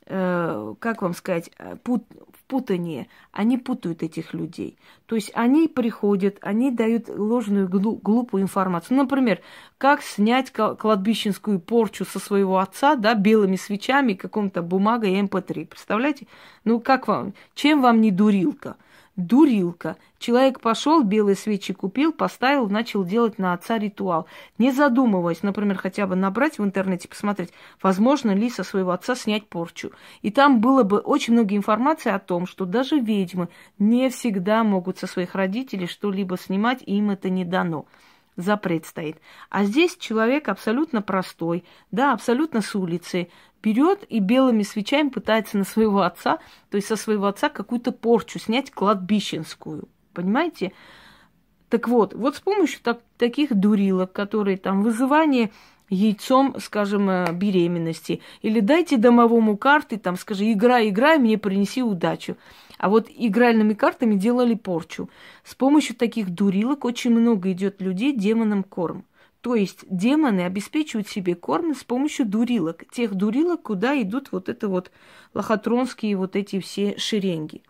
э, 0.07 0.75
как 0.81 1.03
вам 1.03 1.15
сказать, 1.15 1.51
э, 1.59 1.77
пут, 1.77 2.05
путание. 2.49 3.09
Они 3.31 3.59
путают 3.59 4.03
этих 4.03 4.35
людей. 4.35 4.79
То 5.07 5.15
есть 5.15 5.31
они 5.35 5.69
приходят, 5.69 6.39
они 6.41 6.71
дают 6.71 7.09
ложную 7.09 7.69
глупую 7.69 8.43
информацию. 8.43 8.97
Ну, 8.97 9.05
например, 9.05 9.41
как 9.77 10.03
снять 10.03 10.51
кладбищенскую 10.51 11.61
порчу 11.61 12.05
со 12.05 12.19
своего 12.19 12.59
отца, 12.59 12.97
да, 12.97 13.15
белыми 13.15 13.57
свечами, 13.57 14.15
каком-то 14.15 14.63
бумагой 14.63 15.21
МП3. 15.21 15.67
Представляете? 15.67 16.27
Ну, 16.65 16.81
как 16.81 17.07
вам? 17.07 17.35
Чем 17.55 17.83
вам 17.83 18.01
не 18.01 18.11
дурилка? 18.11 18.77
Дурилка. 19.19 19.97
Человек 20.19 20.61
пошел, 20.61 21.03
белые 21.03 21.37
свечи 21.37 21.75
купил, 21.75 22.13
поставил, 22.13 22.69
начал 22.69 23.05
делать 23.05 23.39
на 23.39 23.53
отца 23.53 23.77
ритуал. 23.77 24.27
Не 24.57 24.71
задумываясь, 24.71 25.43
например, 25.43 25.77
хотя 25.77 26.07
бы 26.07 26.15
набрать 26.15 26.59
в 26.59 26.65
интернете, 26.65 27.09
посмотреть, 27.09 27.53
возможно 27.83 28.31
ли 28.31 28.49
со 28.49 28.63
своего 28.63 28.93
отца 28.93 29.17
снять 29.17 29.47
порчу. 29.47 29.91
И 30.23 30.31
там 30.31 30.61
было 30.61 30.85
бы 30.85 30.99
очень 30.99 31.35
много 31.35 31.57
информации 31.57 32.11
о 32.11 32.21
том, 32.21 32.47
что 32.47 32.65
даже 32.65 32.99
ведьмы 32.99 33.49
не 33.79 34.09
всегда 34.09 34.63
могут 34.63 34.99
со 34.99 35.07
своих 35.07 35.35
родителей 35.35 35.89
что-либо 35.89 36.39
снимать, 36.39 36.83
и 36.87 36.97
им 36.97 37.11
это 37.11 37.29
не 37.29 37.45
дано 37.45 37.87
запрет 38.39 38.87
стоит. 38.87 39.19
А 39.51 39.65
здесь 39.65 39.97
человек 39.99 40.49
абсолютно 40.49 41.03
простой, 41.03 41.65
да, 41.91 42.13
абсолютно 42.15 42.63
с 42.63 42.75
улицы, 42.75 43.29
берет 43.63 44.05
и 44.09 44.21
белыми 44.21 44.63
свечами 44.63 45.09
пытается 45.11 45.59
на 45.59 45.65
своего 45.65 46.03
отца, 46.03 46.39
то 46.71 46.77
есть 46.77 46.89
со 46.89 46.97
своего 46.97 47.27
отца 47.27 47.51
какую-то 47.51 47.93
порчу 47.93 48.39
снять 48.39 48.71
кладбищенскую. 48.71 49.89
Понимаете? 50.15 50.73
Так 51.69 51.89
вот, 51.89 52.15
вот 52.15 52.37
с 52.37 52.41
помощью 52.41 52.81
так, 52.83 53.01
таких 53.19 53.55
дурилок, 53.55 54.13
которые 54.13 54.57
там 54.57 54.83
вызывание 54.83 55.51
яйцом, 55.91 56.57
скажем, 56.61 57.11
э, 57.11 57.33
беременности, 57.33 58.23
или 58.43 58.61
дайте 58.61 58.97
домовому 58.97 59.57
карты, 59.57 59.99
там, 59.99 60.17
скажи, 60.17 60.53
играй, 60.53 60.89
играй, 60.89 61.19
мне 61.19 61.39
принеси 61.39 61.83
удачу. 61.83 62.37
А 62.79 62.89
вот 62.89 63.09
игральными 63.15 63.75
картами 63.75 64.15
делали 64.15 64.55
порчу. 64.55 65.11
С 65.45 65.55
помощью 65.55 65.97
таких 65.97 66.31
дурилок 66.31 66.85
очень 66.85 67.11
много 67.11 67.53
идет 67.53 67.83
людей 67.83 68.13
демонам 68.13 68.63
корм. 68.63 69.05
То 69.41 69.55
есть 69.55 69.85
демоны 69.89 70.43
обеспечивают 70.43 71.09
себе 71.09 71.35
корм 71.35 71.75
с 71.75 71.85
помощью 71.85 72.27
дурилок. 72.27 72.85
Тех 72.91 73.15
дурилок, 73.15 73.63
куда 73.63 74.01
идут 74.01 74.33
вот 74.33 74.49
это 74.49 74.69
вот 74.69 74.91
лохотронские 75.35 76.17
вот 76.17 76.37
эти 76.37 76.61
все 76.61 76.97
шеренги. 76.99 77.63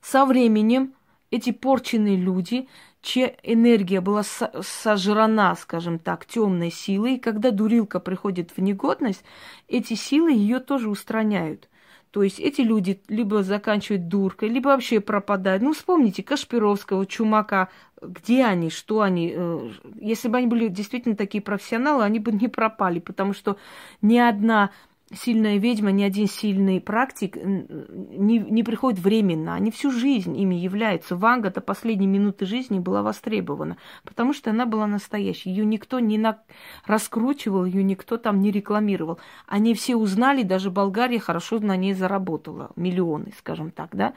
Со 0.00 0.24
временем 0.24 0.94
эти 1.30 1.50
порченные 1.50 2.16
люди, 2.16 2.68
чья 3.02 3.34
энергия 3.42 4.00
была 4.00 4.22
сожрана, 4.22 5.54
скажем 5.56 5.98
так, 5.98 6.26
темной 6.26 6.70
силой, 6.70 7.14
и 7.14 7.20
когда 7.20 7.50
дурилка 7.50 8.00
приходит 8.00 8.52
в 8.56 8.60
негодность, 8.60 9.24
эти 9.68 9.94
силы 9.94 10.32
ее 10.32 10.60
тоже 10.60 10.88
устраняют. 10.88 11.68
То 12.16 12.22
есть 12.22 12.40
эти 12.40 12.62
люди 12.62 12.98
либо 13.08 13.42
заканчивают 13.42 14.08
дуркой, 14.08 14.48
либо 14.48 14.68
вообще 14.68 15.00
пропадают. 15.00 15.62
Ну, 15.62 15.74
вспомните 15.74 16.22
Кашпировского, 16.22 17.04
Чумака, 17.04 17.68
где 18.00 18.46
они, 18.46 18.70
что 18.70 19.02
они. 19.02 19.34
Э, 19.36 19.70
если 20.00 20.28
бы 20.28 20.38
они 20.38 20.46
были 20.46 20.68
действительно 20.68 21.14
такие 21.14 21.42
профессионалы, 21.42 22.04
они 22.04 22.18
бы 22.18 22.32
не 22.32 22.48
пропали, 22.48 23.00
потому 23.00 23.34
что 23.34 23.58
ни 24.00 24.16
одна 24.16 24.70
сильная 25.14 25.58
ведьма, 25.58 25.92
ни 25.92 26.02
один 26.02 26.26
сильный 26.26 26.80
практик 26.80 27.36
не, 27.36 28.38
не 28.38 28.62
приходит 28.62 28.98
временно. 28.98 29.54
Они 29.54 29.70
всю 29.70 29.90
жизнь 29.90 30.36
ими 30.36 30.56
являются. 30.56 31.16
Ванга 31.16 31.50
до 31.50 31.60
последней 31.60 32.08
минуты 32.08 32.44
жизни 32.44 32.78
была 32.78 33.02
востребована, 33.02 33.76
потому 34.04 34.32
что 34.32 34.50
она 34.50 34.66
была 34.66 34.86
настоящей. 34.86 35.50
Ее 35.50 35.64
никто 35.64 36.00
не 36.00 36.18
на... 36.18 36.42
раскручивал, 36.86 37.64
ее 37.64 37.84
никто 37.84 38.16
там 38.16 38.40
не 38.40 38.50
рекламировал. 38.50 39.20
Они 39.46 39.74
все 39.74 39.96
узнали, 39.96 40.42
даже 40.42 40.70
Болгария 40.70 41.20
хорошо 41.20 41.60
на 41.60 41.76
ней 41.76 41.94
заработала. 41.94 42.70
Миллионы, 42.74 43.32
скажем 43.38 43.70
так, 43.70 43.94
да. 43.94 44.14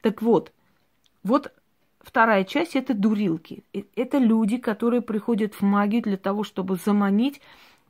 Так 0.00 0.22
вот, 0.22 0.52
вот 1.24 1.52
вторая 2.00 2.44
часть– 2.44 2.74
это 2.76 2.94
дурилки. 2.94 3.64
Это 3.96 4.18
люди, 4.18 4.58
которые 4.58 5.02
приходят 5.02 5.54
в 5.54 5.62
магию 5.62 6.02
для 6.02 6.16
того, 6.16 6.44
чтобы 6.44 6.76
заманить 6.76 7.40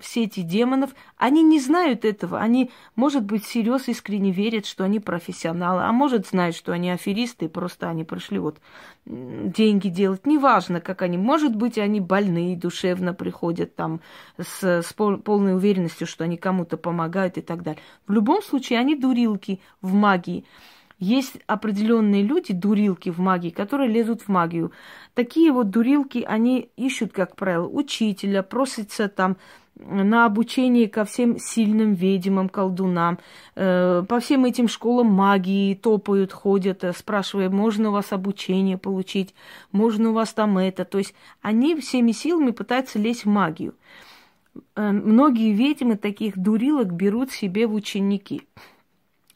все 0.01 0.25
эти 0.25 0.41
демонов, 0.41 0.91
они 1.17 1.43
не 1.43 1.61
знают 1.61 2.05
этого. 2.05 2.39
Они, 2.39 2.71
может 2.97 3.25
быть, 3.25 3.45
всерьез 3.45 3.89
искренне 3.89 4.31
верят, 4.31 4.67
что 4.67 4.85
они 4.85 5.01
профессионалы, 5.01 5.83
а 5.83 5.93
может, 5.93 6.27
знают, 6.27 6.57
что 6.57 6.73
они 6.73 6.91
аферисты, 6.91 7.49
просто 7.49 7.89
они 7.89 8.05
пришли 8.05 8.39
вот 8.39 8.59
деньги 9.07 9.89
делать. 9.89 10.27
Неважно, 10.27 10.81
как 10.81 11.03
они. 11.03 11.19
Может 11.19 11.55
быть, 11.57 11.79
они 11.79 12.01
больные, 12.01 12.57
душевно 12.57 13.15
приходят 13.15 13.75
там 13.77 14.01
с, 14.39 14.83
с 14.83 14.93
полной 14.93 15.55
уверенностью, 15.55 16.07
что 16.07 16.25
они 16.25 16.37
кому-то 16.37 16.77
помогают 16.77 17.39
и 17.39 17.43
так 17.43 17.63
далее. 17.63 17.83
В 18.07 18.13
любом 18.13 18.43
случае, 18.43 18.79
они 18.79 18.97
дурилки 18.97 19.61
в 19.81 19.93
магии. 19.93 20.45
Есть 21.01 21.39
определенные 21.47 22.23
люди, 22.23 22.53
дурилки 22.53 23.09
в 23.09 23.19
магии, 23.19 23.49
которые 23.49 23.89
лезут 23.89 24.21
в 24.21 24.29
магию. 24.29 24.71
Такие 25.15 25.51
вот 25.51 25.71
дурилки, 25.71 26.23
они 26.29 26.71
ищут, 26.77 27.13
как 27.13 27.37
правило, 27.37 27.67
учителя, 27.67 28.43
просятся 28.43 29.09
там 29.09 29.39
на 29.87 30.27
обучение 30.27 30.89
ко 30.89 31.05
всем 31.05 31.39
сильным 31.39 31.95
ведьмам, 31.95 32.49
колдунам, 32.49 33.19
э, 33.55 34.05
по 34.09 34.21
всем 34.21 34.45
этим 34.45 34.69
школам 34.69 35.09
магии 35.09 35.75
топают, 35.75 36.33
ходят, 36.33 36.85
э, 36.85 36.93
спрашивая, 36.93 37.51
можно 37.51 37.89
у 37.89 37.93
вас 37.93 38.13
обучение 38.13 38.79
получить, 38.79 39.35
можно 39.73 40.11
у 40.11 40.13
вас 40.13 40.33
там 40.33 40.59
это. 40.59 40.85
То 40.85 40.99
есть 40.99 41.15
они 41.43 41.75
всеми 41.81 42.13
силами 42.13 42.51
пытаются 42.51 42.99
лезть 42.99 43.25
в 43.25 43.29
магию. 43.29 43.75
Э, 44.77 44.91
многие 44.91 45.53
ведьмы 45.53 45.97
таких 45.97 46.39
дурилок 46.39 46.93
берут 46.93 47.31
себе 47.33 47.67
в 47.67 47.75
ученики. 47.75 48.43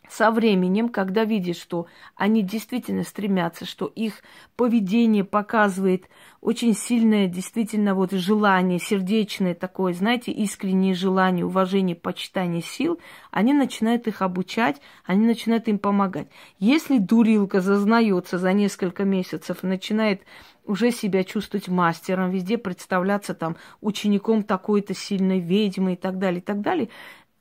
Со 0.08 0.30
временем, 0.30 0.88
когда 0.88 1.24
видишь, 1.24 1.56
что 1.56 1.86
они 2.14 2.42
действительно 2.42 3.04
стремятся, 3.04 3.64
что 3.64 3.86
их 3.86 4.22
поведение 4.56 5.24
показывает 5.24 6.08
очень 6.40 6.74
сильное 6.74 7.26
действительно 7.26 7.94
вот 7.94 8.12
желание, 8.12 8.78
сердечное 8.78 9.54
такое, 9.54 9.94
знаете, 9.94 10.30
искреннее 10.30 10.94
желание, 10.94 11.46
уважение, 11.46 11.96
почитание 11.96 12.62
сил, 12.62 13.00
они 13.30 13.54
начинают 13.54 14.06
их 14.06 14.20
обучать, 14.20 14.80
они 15.06 15.26
начинают 15.26 15.68
им 15.68 15.78
помогать. 15.78 16.28
Если 16.58 16.98
дурилка 16.98 17.60
зазнается 17.60 18.38
за 18.38 18.52
несколько 18.52 19.04
месяцев, 19.04 19.62
начинает 19.62 20.22
уже 20.66 20.90
себя 20.90 21.24
чувствовать 21.24 21.68
мастером, 21.68 22.30
везде 22.30 22.58
представляться 22.58 23.34
там 23.34 23.56
учеником 23.80 24.42
такой-то 24.42 24.94
сильной 24.94 25.40
ведьмы 25.40 25.94
и 25.94 25.96
так 25.96 26.18
далее, 26.18 26.40
и 26.40 26.44
так 26.44 26.60
далее, 26.60 26.88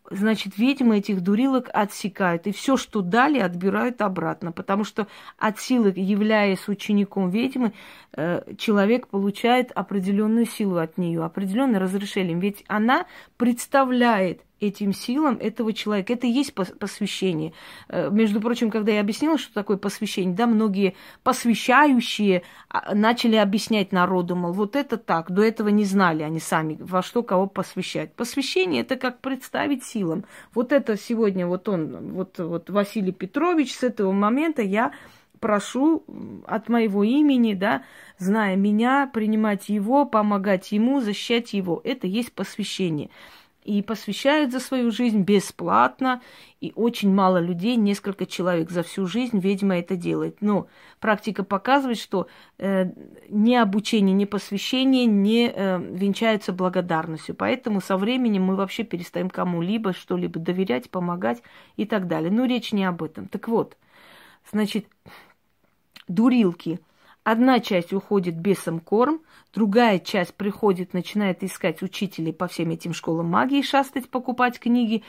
значит, 0.10 0.58
ведьмы 0.58 0.98
этих 0.98 1.22
дурилок 1.22 1.70
отсекают. 1.74 2.48
И 2.48 2.52
все, 2.52 2.78
что 2.78 3.02
дали, 3.02 3.40
отбирают 3.40 4.02
обратно. 4.02 4.52
Потому 4.52 4.84
что 4.84 5.08
от 5.38 5.60
силы, 5.60 5.94
являясь 5.96 6.68
учеником 6.68 7.30
ведьмы, 7.30 7.74
э, 8.16 8.44
человек 8.58 9.08
получает 9.08 9.72
определенную 9.72 10.46
силу 10.46 10.78
от 10.78 10.98
нее, 10.98 11.24
определенное 11.24 11.80
разрешение. 11.80 12.38
Ведь 12.38 12.64
она 12.68 13.06
представляет 13.38 14.42
этим 14.68 14.94
силам 14.94 15.38
этого 15.40 15.74
человека. 15.74 16.14
Это 16.14 16.28
и 16.28 16.32
есть 16.32 16.54
посвящение. 16.54 17.54
Э, 17.90 18.10
между 18.10 18.40
прочим, 18.42 18.72
когда 18.72 18.92
я 18.92 19.02
объяснила, 19.02 19.38
что 19.38 19.54
такое 19.54 19.78
посвящение, 19.78 20.36
да, 20.36 20.48
многие 20.48 20.96
посвящающие 21.24 22.44
а, 22.70 22.96
начали 22.96 23.36
объяснять 23.36 23.92
народу, 23.92 24.36
мол, 24.36 24.54
вот 24.54 24.76
это 24.76 24.98
так, 24.98 25.32
до 25.32 25.44
этого 25.44 25.70
не 25.70 25.86
знали 25.86 26.24
они 26.24 26.40
сами, 26.40 26.78
во 26.80 27.02
что 27.02 27.24
кого 27.24 27.48
посвящать. 27.48 28.14
Посвящение– 28.14 28.82
это 28.84 28.96
как 28.96 29.20
представить 29.20 29.84
силам. 29.84 30.26
Вот 30.54 30.72
это 30.72 30.98
сегодня 30.98 31.46
вот 31.46 31.68
он, 31.70 32.14
вот, 32.14 32.40
вот 32.40 32.70
Василий 32.70 33.12
Петрович, 33.12 33.76
с 33.76 33.84
этого 33.84 34.12
момента 34.12 34.62
я 34.62 34.94
прошу 35.40 36.06
от 36.48 36.70
моего 36.70 37.04
имени, 37.04 37.54
да, 37.54 37.84
зная 38.18 38.56
меня, 38.56 39.10
принимать 39.14 39.68
его, 39.68 40.06
помогать 40.06 40.72
ему, 40.72 41.02
защищать 41.02 41.52
его. 41.52 41.82
Это 41.84 42.08
есть 42.08 42.32
посвящение 42.32 43.10
и 43.64 43.82
посвящают 43.82 44.52
за 44.52 44.60
свою 44.60 44.92
жизнь 44.92 45.22
бесплатно, 45.22 46.22
и 46.60 46.72
очень 46.76 47.14
мало 47.14 47.40
людей, 47.40 47.76
несколько 47.76 48.26
человек 48.26 48.70
за 48.70 48.84
всю 48.84 49.06
жизнь, 49.06 49.40
видимо, 49.40 49.78
это 49.78 49.96
делает. 49.96 50.38
Но 50.42 50.68
практика 51.00 51.44
показывает, 51.44 51.98
что 51.98 52.28
э, 52.58 52.90
ни 53.30 53.56
обучение, 53.56 54.14
ни 54.14 54.26
посвящение 54.26 55.06
не 55.06 55.52
э, 55.54 55.80
венчаются 55.80 56.54
благодарностью. 56.54 57.36
Поэтому 57.36 57.82
со 57.82 57.98
временем 57.98 58.44
мы 58.44 58.56
вообще 58.56 58.84
перестаем 58.84 59.30
кому-либо 59.30 59.94
что-либо 59.94 60.40
доверять, 60.40 60.90
помогать 60.90 61.44
и 61.76 61.86
так 61.86 62.08
далее. 62.08 62.32
Но 62.32 62.46
речь 62.46 62.72
не 62.72 62.86
об 62.86 63.04
этом. 63.04 63.28
Так 63.28 63.48
вот, 63.48 63.78
значит, 64.52 64.88
дурилки– 66.08 66.80
Одна 67.24 67.62
часть 67.62 67.94
уходит 67.94 68.36
бесом 68.36 68.82
корм, 68.82 69.22
другая 69.54 70.00
часть 70.00 70.34
приходит, 70.34 70.94
начинает 70.94 71.42
искать 71.42 71.82
учителей 71.82 72.34
по 72.34 72.48
всем 72.48 72.72
этим 72.72 72.94
школам 72.94 73.28
магии, 73.28 73.62
шастать, 73.62 74.10
покупать 74.10 74.60
книги 74.60 75.04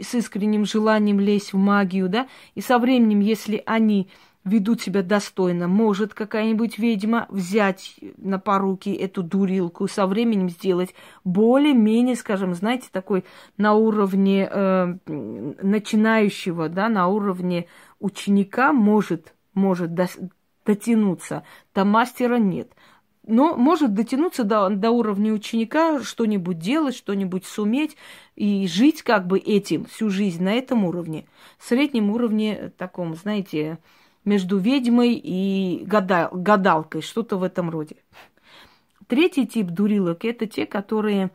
с 0.00 0.14
искренним 0.14 0.64
желанием 0.64 1.20
лезть 1.20 1.52
в 1.52 1.58
магию, 1.58 2.08
да, 2.08 2.26
и 2.56 2.60
со 2.60 2.80
временем, 2.80 3.20
если 3.20 3.62
они 3.66 4.08
ведут 4.42 4.80
себя 4.80 5.02
достойно, 5.02 5.68
может 5.68 6.12
какая-нибудь 6.12 6.78
ведьма 6.78 7.26
взять 7.28 7.94
на 8.16 8.40
поруки 8.40 8.88
эту 8.88 9.22
дурилку, 9.22 9.86
со 9.86 10.08
временем 10.08 10.48
сделать 10.48 10.94
более-менее, 11.22 12.16
скажем, 12.16 12.54
знаете, 12.54 12.88
такой 12.90 13.24
на 13.58 13.74
уровне 13.74 14.48
э, 14.50 14.96
начинающего, 15.06 16.68
да, 16.68 16.88
на 16.88 17.06
уровне 17.06 17.66
ученика 18.00 18.72
может 18.72 19.34
может 19.52 19.94
дотянуться. 20.70 21.42
До 21.74 21.84
мастера 21.84 22.36
нет. 22.36 22.72
Но 23.26 23.56
может 23.56 23.94
дотянуться 23.94 24.44
до, 24.44 24.68
до 24.70 24.90
уровня 24.90 25.32
ученика, 25.32 26.02
что-нибудь 26.02 26.58
делать, 26.58 26.96
что-нибудь 26.96 27.44
суметь 27.44 27.96
и 28.34 28.66
жить 28.66 29.02
как 29.02 29.26
бы 29.26 29.38
этим 29.38 29.84
всю 29.84 30.10
жизнь 30.10 30.42
на 30.42 30.52
этом 30.52 30.84
уровне. 30.84 31.26
Среднем 31.58 32.10
уровне 32.10 32.72
таком, 32.78 33.14
знаете, 33.14 33.78
между 34.24 34.58
ведьмой 34.58 35.14
и 35.14 35.84
гадал, 35.84 36.30
гадалкой, 36.32 37.02
что-то 37.02 37.36
в 37.36 37.42
этом 37.42 37.68
роде. 37.70 37.96
Третий 39.06 39.46
тип 39.46 39.66
дурилок– 39.66 40.24
это 40.24 40.46
те, 40.46 40.66
которые 40.66 41.30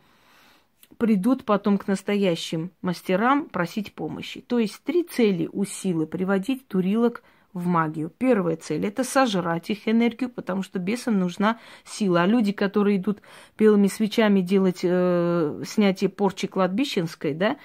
придут 0.96 1.44
потом 1.44 1.76
к 1.76 1.86
настоящим 1.86 2.70
мастерам 2.80 3.48
просить 3.48 3.92
помощи. 3.92 4.40
То 4.40 4.58
есть 4.58 4.82
три 4.82 5.02
цели 5.04 5.48
у 5.52 5.64
силы– 5.64 6.06
приводить 6.06 6.66
дурилок– 6.68 7.22
в 7.56 7.66
магию. 7.66 8.10
Первая 8.10 8.56
цель– 8.56 8.84
это 8.86 9.02
сожрать 9.02 9.70
их 9.70 9.88
энергию, 9.88 10.28
потому 10.28 10.62
что 10.62 10.78
бесам 10.78 11.18
нужна 11.18 11.58
сила. 11.84 12.22
А 12.22 12.26
люди, 12.26 12.52
которые 12.52 12.98
идут 12.98 13.22
белыми 13.58 13.86
свечами 13.86 14.42
делать 14.42 14.80
э, 14.82 15.62
снятие 15.66 16.10
порчи 16.10 16.48
кладбищенской, 16.48 17.32
да, 17.32 17.56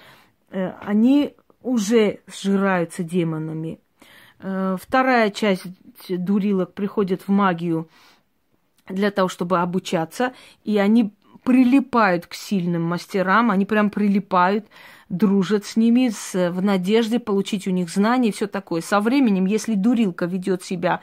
э, 0.50 0.72
они 0.80 1.34
уже 1.62 2.20
сжираются 2.26 3.02
демонами. 3.02 3.80
Э, 4.40 4.78
вторая 4.80 5.30
часть 5.30 5.66
дурилок 6.08 6.72
приходит 6.72 7.22
в 7.22 7.28
магию 7.28 7.86
для 8.88 9.10
того, 9.10 9.28
чтобы 9.28 9.58
обучаться, 9.58 10.32
и 10.64 10.78
они 10.78 11.12
прилипают 11.44 12.26
к 12.26 12.32
сильным 12.32 12.82
мастерам, 12.82 13.50
они 13.50 13.66
прям 13.66 13.90
прилипают, 13.90 14.66
дружат 15.12 15.66
с 15.66 15.76
ними 15.76 16.08
с, 16.08 16.50
в 16.50 16.62
надежде 16.62 17.20
получить 17.20 17.68
у 17.68 17.70
них 17.70 17.90
знания 17.90 18.30
и 18.30 18.32
все 18.32 18.48
такое. 18.48 18.80
Со 18.80 19.00
временем, 19.00 19.44
если 19.44 19.74
дурилка 19.74 20.24
ведет 20.24 20.64
себя 20.64 21.00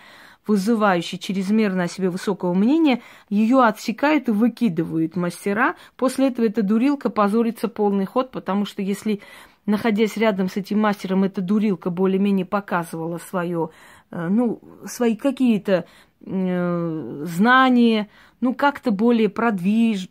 вызывающий 0.47 1.19
чрезмерно 1.19 1.83
о 1.83 1.87
себе 1.87 2.09
высокого 2.09 2.55
мнения, 2.55 3.03
ее 3.29 3.63
отсекают 3.63 4.29
и 4.29 4.31
выкидывают 4.31 5.15
мастера. 5.15 5.75
После 5.95 6.29
этого 6.29 6.47
эта 6.47 6.63
дурилка 6.63 7.11
позорится 7.11 7.67
полный 7.67 8.05
ход, 8.05 8.31
потому 8.31 8.65
что 8.65 8.81
если, 8.81 9.21
находясь 9.67 10.17
рядом 10.17 10.49
с 10.49 10.57
этим 10.57 10.79
мастером, 10.79 11.23
эта 11.23 11.41
дурилка 11.41 11.91
более-менее 11.91 12.47
показывала 12.47 13.19
свое, 13.19 13.69
э, 14.09 14.27
ну, 14.27 14.59
свои 14.87 15.15
какие-то 15.15 15.85
э, 16.25 17.23
знания, 17.25 18.09
ну, 18.41 18.53
как-то 18.53 18.91
более 18.91 19.29
продвиж... 19.29 20.07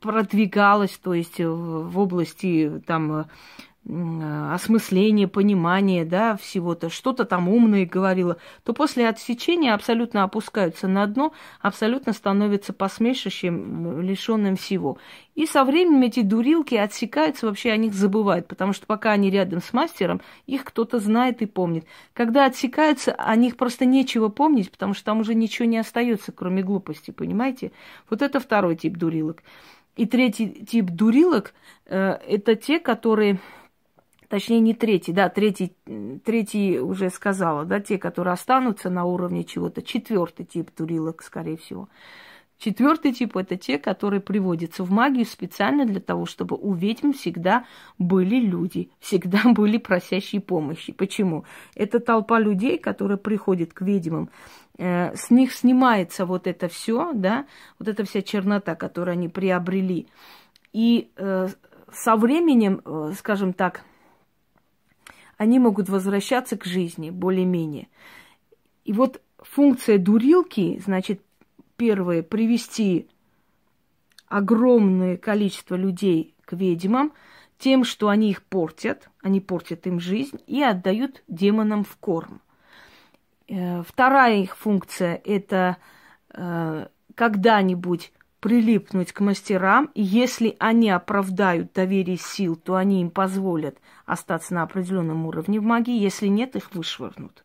продвигалась, 0.00 0.98
то 1.02 1.14
есть 1.14 1.38
в 1.38 1.98
области 1.98 2.82
там 2.86 3.26
осмысления, 3.84 5.26
понимания, 5.26 6.04
да, 6.04 6.36
всего-то, 6.36 6.88
что-то 6.88 7.24
там 7.24 7.48
умное 7.48 7.84
говорила, 7.84 8.36
то 8.62 8.74
после 8.74 9.08
отсечения 9.08 9.74
абсолютно 9.74 10.22
опускаются 10.22 10.86
на 10.86 11.04
дно, 11.06 11.32
абсолютно 11.60 12.12
становятся 12.12 12.72
посмешищем, 12.72 14.00
лишенным 14.00 14.56
всего. 14.56 14.98
И 15.34 15.46
со 15.46 15.64
временем 15.64 16.02
эти 16.02 16.20
дурилки 16.20 16.76
отсекаются, 16.76 17.46
вообще 17.46 17.70
о 17.72 17.76
них 17.76 17.92
забывают, 17.92 18.46
потому 18.46 18.72
что 18.72 18.86
пока 18.86 19.12
они 19.12 19.30
рядом 19.30 19.60
с 19.60 19.72
мастером, 19.72 20.20
их 20.46 20.62
кто-то 20.62 21.00
знает 21.00 21.42
и 21.42 21.46
помнит. 21.46 21.84
Когда 22.12 22.46
отсекаются, 22.46 23.12
о 23.12 23.34
них 23.34 23.56
просто 23.56 23.84
нечего 23.84 24.28
помнить, 24.28 24.70
потому 24.70 24.94
что 24.94 25.06
там 25.06 25.20
уже 25.20 25.34
ничего 25.34 25.66
не 25.66 25.78
остается, 25.78 26.30
кроме 26.30 26.62
глупости, 26.62 27.10
понимаете? 27.10 27.72
Вот 28.08 28.22
это 28.22 28.38
второй 28.38 28.76
тип 28.76 28.96
дурилок. 28.96 29.42
И 29.96 30.06
третий 30.06 30.48
тип 30.64 30.86
дурилок 30.86 31.52
э, 31.86 32.18
это 32.26 32.54
те, 32.54 32.78
которые 32.78 33.40
точнее 34.32 34.60
не 34.60 34.72
третий, 34.72 35.12
да, 35.12 35.28
третий, 35.28 35.74
третий 36.24 36.78
уже 36.78 37.10
сказала, 37.10 37.66
да, 37.66 37.80
те, 37.80 37.98
которые 37.98 38.32
останутся 38.32 38.88
на 38.88 39.04
уровне 39.04 39.44
чего-то, 39.44 39.82
четвертый 39.82 40.46
тип 40.46 40.70
турилок, 40.70 41.22
скорее 41.22 41.58
всего. 41.58 41.90
Четвертый 42.56 43.12
тип 43.12 43.36
это 43.36 43.58
те, 43.58 43.78
которые 43.78 44.22
приводятся 44.22 44.84
в 44.84 44.90
магию 44.90 45.26
специально 45.26 45.84
для 45.84 46.00
того, 46.00 46.24
чтобы 46.24 46.56
у 46.56 46.72
ведьм 46.72 47.12
всегда 47.12 47.66
были 47.98 48.36
люди, 48.36 48.90
всегда 49.00 49.42
были 49.52 49.76
просящие 49.76 50.40
помощи. 50.40 50.94
Почему? 50.94 51.44
Это 51.74 52.00
толпа 52.00 52.40
людей, 52.40 52.78
которые 52.78 53.18
приходят 53.18 53.74
к 53.74 53.82
ведьмам, 53.82 54.30
э, 54.78 55.14
с 55.14 55.28
них 55.28 55.52
снимается 55.52 56.24
вот 56.24 56.46
это 56.46 56.68
все, 56.68 57.12
да, 57.12 57.44
вот 57.78 57.86
эта 57.86 58.02
вся 58.04 58.22
чернота, 58.22 58.76
которую 58.76 59.12
они 59.12 59.28
приобрели. 59.28 60.06
И 60.72 61.10
э, 61.18 61.48
со 61.92 62.16
временем, 62.16 62.80
э, 62.82 63.12
скажем 63.18 63.52
так, 63.52 63.84
они 65.42 65.58
могут 65.58 65.88
возвращаться 65.88 66.56
к 66.56 66.64
жизни 66.64 67.10
более-менее. 67.10 67.88
И 68.84 68.92
вот 68.92 69.20
функция 69.38 69.98
дурилки, 69.98 70.80
значит, 70.84 71.20
первое, 71.76 72.22
привести 72.22 73.08
огромное 74.28 75.16
количество 75.16 75.74
людей 75.74 76.36
к 76.44 76.52
ведьмам 76.52 77.12
тем, 77.58 77.82
что 77.82 78.08
они 78.08 78.30
их 78.30 78.44
портят, 78.44 79.10
они 79.20 79.40
портят 79.40 79.84
им 79.88 79.98
жизнь 79.98 80.40
и 80.46 80.62
отдают 80.62 81.24
демонам 81.26 81.82
в 81.82 81.96
корм. 81.96 82.40
Э, 83.48 83.82
вторая 83.82 84.36
их 84.36 84.56
функция– 84.56 85.20
это 85.24 85.76
э, 86.30 86.86
когда-нибудь 87.16 88.12
прилипнуть 88.42 89.12
к 89.12 89.20
мастерам, 89.20 89.88
если 89.94 90.56
они 90.58 90.90
оправдают 90.90 91.72
доверие 91.72 92.16
сил, 92.16 92.56
то 92.56 92.74
они 92.74 93.00
им 93.00 93.10
позволят 93.10 93.78
остаться 94.04 94.52
на 94.52 94.64
определенном 94.64 95.26
уровне 95.26 95.60
в 95.60 95.62
магии, 95.62 95.96
если 95.96 96.26
нет, 96.26 96.56
их 96.56 96.74
вышвырнут. 96.74 97.44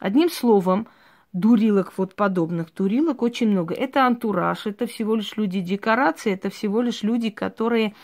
Одним 0.00 0.30
словом, 0.30 0.88
дурилок, 1.34 1.92
вот 1.98 2.16
подобных 2.16 2.72
дурилок 2.74 3.20
очень 3.20 3.50
много. 3.50 3.74
Это 3.74 4.06
антураж, 4.06 4.66
это 4.66 4.86
всего 4.86 5.16
лишь 5.16 5.36
люди 5.36 5.60
декорации, 5.60 6.32
это 6.32 6.48
всего 6.48 6.80
лишь 6.80 7.02
люди, 7.02 7.28
которые 7.28 7.94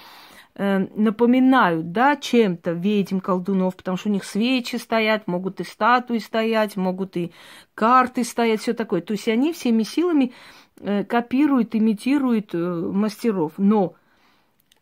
э, 0.55 0.87
напоминают, 0.97 1.93
да, 1.93 2.15
чем-то 2.15 2.73
ведьм, 2.73 3.21
колдунов, 3.21 3.75
потому 3.75 3.97
что 3.97 4.11
у 4.11 4.13
них 4.13 4.25
свечи 4.25 4.77
стоят, 4.77 5.29
могут 5.29 5.61
и 5.61 5.65
статуи 5.65 6.19
стоять, 6.19 6.77
могут 6.77 7.17
и 7.17 7.33
карты 7.75 8.23
стоять, 8.23 8.61
все 8.61 8.75
такое. 8.75 9.01
То 9.01 9.15
есть 9.15 9.29
они 9.29 9.55
всеми 9.55 9.83
силами 9.83 10.35
Э, 10.81 11.05
копируют, 11.05 11.75
имитируют 11.75 12.55
э, 12.55 12.59
мастеров, 12.59 13.55
но 13.57 13.95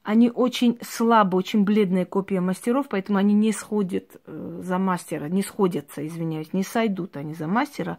они 0.03 0.31
очень 0.31 0.79
слабо, 0.83 1.37
очень 1.37 1.65
бледная 1.65 2.05
копия 2.05 2.41
мастеров, 2.41 2.87
поэтому 2.91 3.19
они 3.19 3.33
не 3.35 3.53
сходят 3.53 4.21
э, 4.27 4.61
за 4.63 4.79
мастера, 4.79 5.27
не 5.27 5.43
сходятся, 5.43 6.07
извиняюсь, 6.07 6.53
не 6.53 6.65
сойдут 6.65 7.17
они 7.17 7.35
за 7.35 7.47
мастера, 7.47 7.99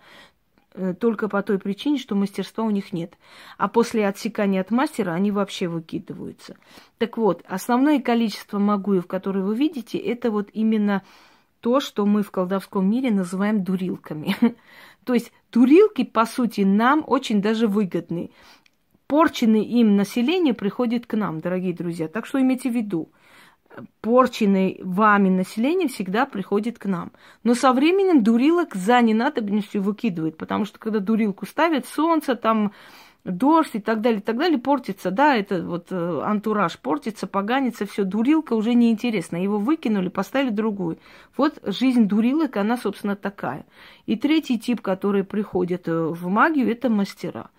только 1.00 1.28
по 1.28 1.42
той 1.42 1.58
причине, 1.58 1.98
что 1.98 2.14
мастерства 2.14 2.64
у 2.64 2.70
них 2.70 2.94
нет. 2.94 3.18
А 3.58 3.68
после 3.68 4.08
отсекания 4.08 4.62
от 4.62 4.70
мастера 4.70 5.12
они 5.14 5.32
вообще 5.32 5.68
выкидываются. 5.68 6.56
Так 7.00 7.18
вот, 7.18 7.44
основное 7.48 8.00
количество 8.00 8.60
магуев, 8.60 9.08
которые 9.08 9.44
вы 9.44 9.56
видите, 9.56 9.98
это 9.98 10.30
вот 10.30 10.50
именно 10.54 11.02
то, 11.62 11.80
что 11.80 12.06
мы 12.06 12.22
в 12.22 12.30
колдовском 12.30 12.88
мире 12.88 13.10
называем 13.10 13.64
дурилками. 13.64 14.36
То 15.08 15.14
есть 15.14 15.32
Турилки, 15.52 16.04
по 16.04 16.26
сути, 16.26 16.62
нам 16.62 17.02
очень 17.08 17.42
даже 17.42 17.68
выгодны. 17.68 18.30
Порченное 19.08 19.62
им 19.62 19.96
население 19.96 20.54
приходит 20.54 21.08
к 21.08 21.14
нам, 21.14 21.40
дорогие 21.40 21.74
друзья. 21.74 22.10
Так 22.10 22.26
что 22.26 22.42
имейте 22.42 22.70
в 22.70 22.74
виду, 22.74 23.10
порченное 24.02 24.76
вами 24.82 25.30
население 25.30 25.88
всегда 25.88 26.26
приходит 26.26 26.78
к 26.78 26.88
нам. 26.88 27.14
Но 27.46 27.56
со 27.56 27.72
временем 27.72 28.22
дурилок 28.22 28.76
за 28.76 29.02
ненадобностью 29.02 29.82
выкидывает, 29.82 30.36
потому 30.36 30.66
что 30.66 30.78
когда 30.78 31.00
дурилку 31.00 31.46
ставят, 31.46 31.86
солнце 31.86 32.36
там 32.36 32.74
дождь 33.28 33.76
и 33.76 33.80
так 33.80 34.02
далее, 34.02 34.20
и 34.20 34.24
так 34.24 34.38
далее, 34.38 34.58
портится, 34.58 35.12
да, 35.12 35.36
это 35.36 35.62
вот 35.62 35.88
э, 35.92 36.22
антураж 36.24 36.80
портится, 36.80 37.28
поганится, 37.28 37.86
все, 37.86 38.04
дурилка 38.04 38.54
уже 38.54 38.74
неинтересна. 38.74 39.38
Его 39.38 39.60
выкинули, 39.60 40.08
поставили 40.08 40.50
другую. 40.50 40.98
Вот 41.36 41.60
жизнь 41.64 42.08
дурилок, 42.08 42.58
она, 42.58 42.78
собственно, 42.78 43.16
такая. 43.16 43.66
И 44.06 44.16
третий 44.16 44.58
тип, 44.58 44.82
который 44.82 45.24
приходит 45.24 45.88
э, 45.88 45.94
в 45.94 46.28
магию, 46.28 46.72
это 46.72 46.90
мастера. 46.90 47.50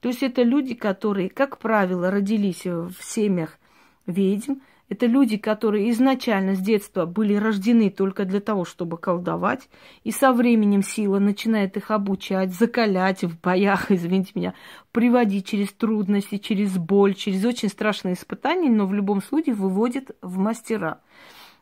То 0.00 0.08
есть 0.08 0.22
это 0.22 0.42
люди, 0.42 0.74
которые, 0.74 1.30
как 1.30 1.58
правило, 1.58 2.10
родились 2.10 2.64
в 2.64 2.94
семьях 3.00 3.58
ведьм, 4.06 4.54
это 4.92 5.06
люди, 5.06 5.38
которые 5.38 5.90
изначально 5.90 6.54
с 6.54 6.58
детства 6.58 7.06
были 7.06 7.34
рождены 7.34 7.88
только 7.88 8.26
для 8.26 8.40
того, 8.40 8.66
чтобы 8.66 8.98
колдовать, 8.98 9.70
и 10.04 10.10
со 10.10 10.34
временем 10.34 10.82
сила 10.82 11.18
начинает 11.18 11.78
их 11.78 11.90
обучать, 11.90 12.52
закалять 12.52 13.24
в 13.24 13.40
боях, 13.40 13.86
извините 13.90 14.32
меня, 14.34 14.54
приводить 14.92 15.46
через 15.46 15.72
трудности, 15.72 16.36
через 16.36 16.76
боль, 16.76 17.14
через 17.14 17.42
очень 17.46 17.70
страшные 17.70 18.14
испытания, 18.14 18.68
но 18.68 18.86
в 18.86 18.92
любом 18.92 19.22
случае 19.22 19.54
выводит 19.54 20.10
в 20.20 20.36
мастера. 20.36 21.00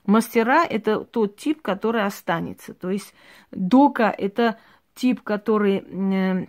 Мастера– 0.04 0.64
это 0.68 1.04
тот 1.04 1.36
тип, 1.36 1.62
который 1.62 2.02
останется. 2.02 2.74
То 2.74 2.90
есть 2.90 3.14
дока– 3.52 4.12
это 4.18 4.58
тип, 4.96 5.22
который 5.22 6.48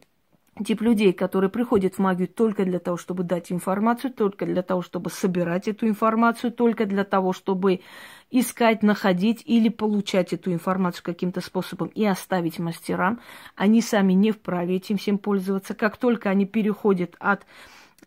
тип 0.66 0.82
людей, 0.82 1.14
которые 1.14 1.50
приходят 1.50 1.96
в 1.96 2.00
магию 2.00 2.28
только 2.28 2.66
для 2.66 2.80
того, 2.80 2.98
чтобы 2.98 3.24
дать 3.24 3.52
информацию, 3.52 4.12
только 4.12 4.46
для 4.46 4.62
того, 4.62 4.82
чтобы 4.82 5.10
собирать 5.10 5.68
эту 5.68 5.88
информацию, 5.88 6.52
только 6.52 6.86
для 6.86 7.04
того, 7.04 7.34
чтобы 7.34 7.82
искать, 8.30 8.84
находить 8.84 9.42
или 9.46 9.70
получать 9.70 10.34
эту 10.34 10.52
информацию 10.52 11.04
каким-то 11.04 11.42
способом 11.42 11.88
и 11.90 12.06
оставить 12.06 12.60
мастерам. 12.60 13.20
Они 13.56 13.82
сами 13.82 14.14
не 14.14 14.32
вправе 14.32 14.76
этим 14.76 14.98
всем 14.98 15.18
пользоваться. 15.18 15.74
Как 15.74 15.98
только 15.98 16.30
они 16.30 16.46
переходят 16.46 17.16
от 17.20 17.46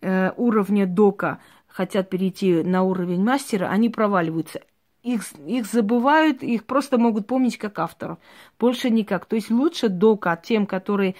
э, 0.00 0.32
уровня 0.36 0.86
дока, 0.86 1.38
хотят 1.66 2.10
перейти 2.10 2.62
на 2.62 2.82
уровень 2.82 3.22
мастера, 3.22 3.68
они 3.68 3.88
проваливаются 3.88 4.60
их, 5.02 5.22
их 5.46 5.66
забывают, 5.66 6.42
их 6.42 6.64
просто 6.64 6.96
могут 6.98 7.26
помнить 7.26 7.58
как 7.58 7.78
авторов. 7.78 8.18
Больше 8.58 8.88
никак. 8.88 9.26
То 9.26 9.36
есть 9.36 9.50
лучше 9.50 9.90
дока 9.90 10.34
тем, 10.42 10.66
которые 10.66 11.14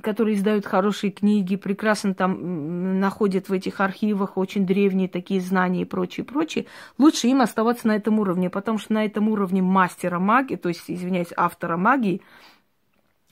которые 0.00 0.36
издают 0.36 0.66
хорошие 0.66 1.10
книги, 1.10 1.56
прекрасно 1.56 2.14
там 2.14 3.00
находят 3.00 3.48
в 3.48 3.52
этих 3.52 3.80
архивах 3.80 4.36
очень 4.36 4.66
древние 4.66 5.08
такие 5.08 5.40
знания 5.40 5.82
и 5.82 5.86
прочее, 5.86 6.24
прочее, 6.24 6.66
лучше 6.98 7.28
им 7.28 7.40
оставаться 7.40 7.86
на 7.88 7.96
этом 7.96 8.18
уровне, 8.18 8.48
потому 8.48 8.78
что 8.78 8.94
на 8.94 9.04
этом 9.04 9.28
уровне 9.28 9.62
мастера 9.62 10.18
магии, 10.18 10.56
то 10.56 10.68
есть, 10.68 10.84
извиняюсь, 10.88 11.32
автора 11.36 11.76
магии, 11.76 12.22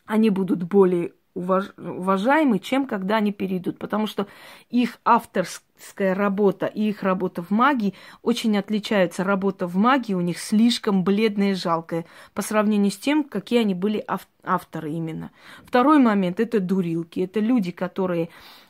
они 0.06 0.30
будут 0.30 0.64
более 0.64 1.12
уваж... 1.34 1.72
уважаемы, 1.76 2.58
чем 2.58 2.86
когда 2.86 3.16
они 3.16 3.32
перейдут, 3.32 3.78
потому 3.78 4.06
что 4.06 4.26
их 4.68 4.98
авторская 5.04 6.14
работа 6.14 6.66
и 6.66 6.88
их 6.88 7.02
работа 7.02 7.42
в 7.42 7.50
магии 7.50 7.94
очень 8.22 8.56
отличаются. 8.58 9.24
Работа 9.24 9.66
в 9.66 9.76
магии 9.76 10.14
у 10.14 10.20
них 10.20 10.38
слишком 10.38 11.04
бледная 11.04 11.52
и 11.52 11.54
жалкая 11.54 12.04
по 12.34 12.42
сравнению 12.42 12.90
с 12.90 12.98
тем, 12.98 13.24
какие 13.24 13.60
они 13.60 13.74
были 13.74 14.02
ав... 14.06 14.26
авторы 14.44 14.92
именно. 14.92 15.30
Второй 15.64 15.98
момент– 15.98 16.40
это 16.40 16.60
дурилки, 16.60 17.20
это 17.20 17.40
люди, 17.40 17.70
которые 17.70 18.28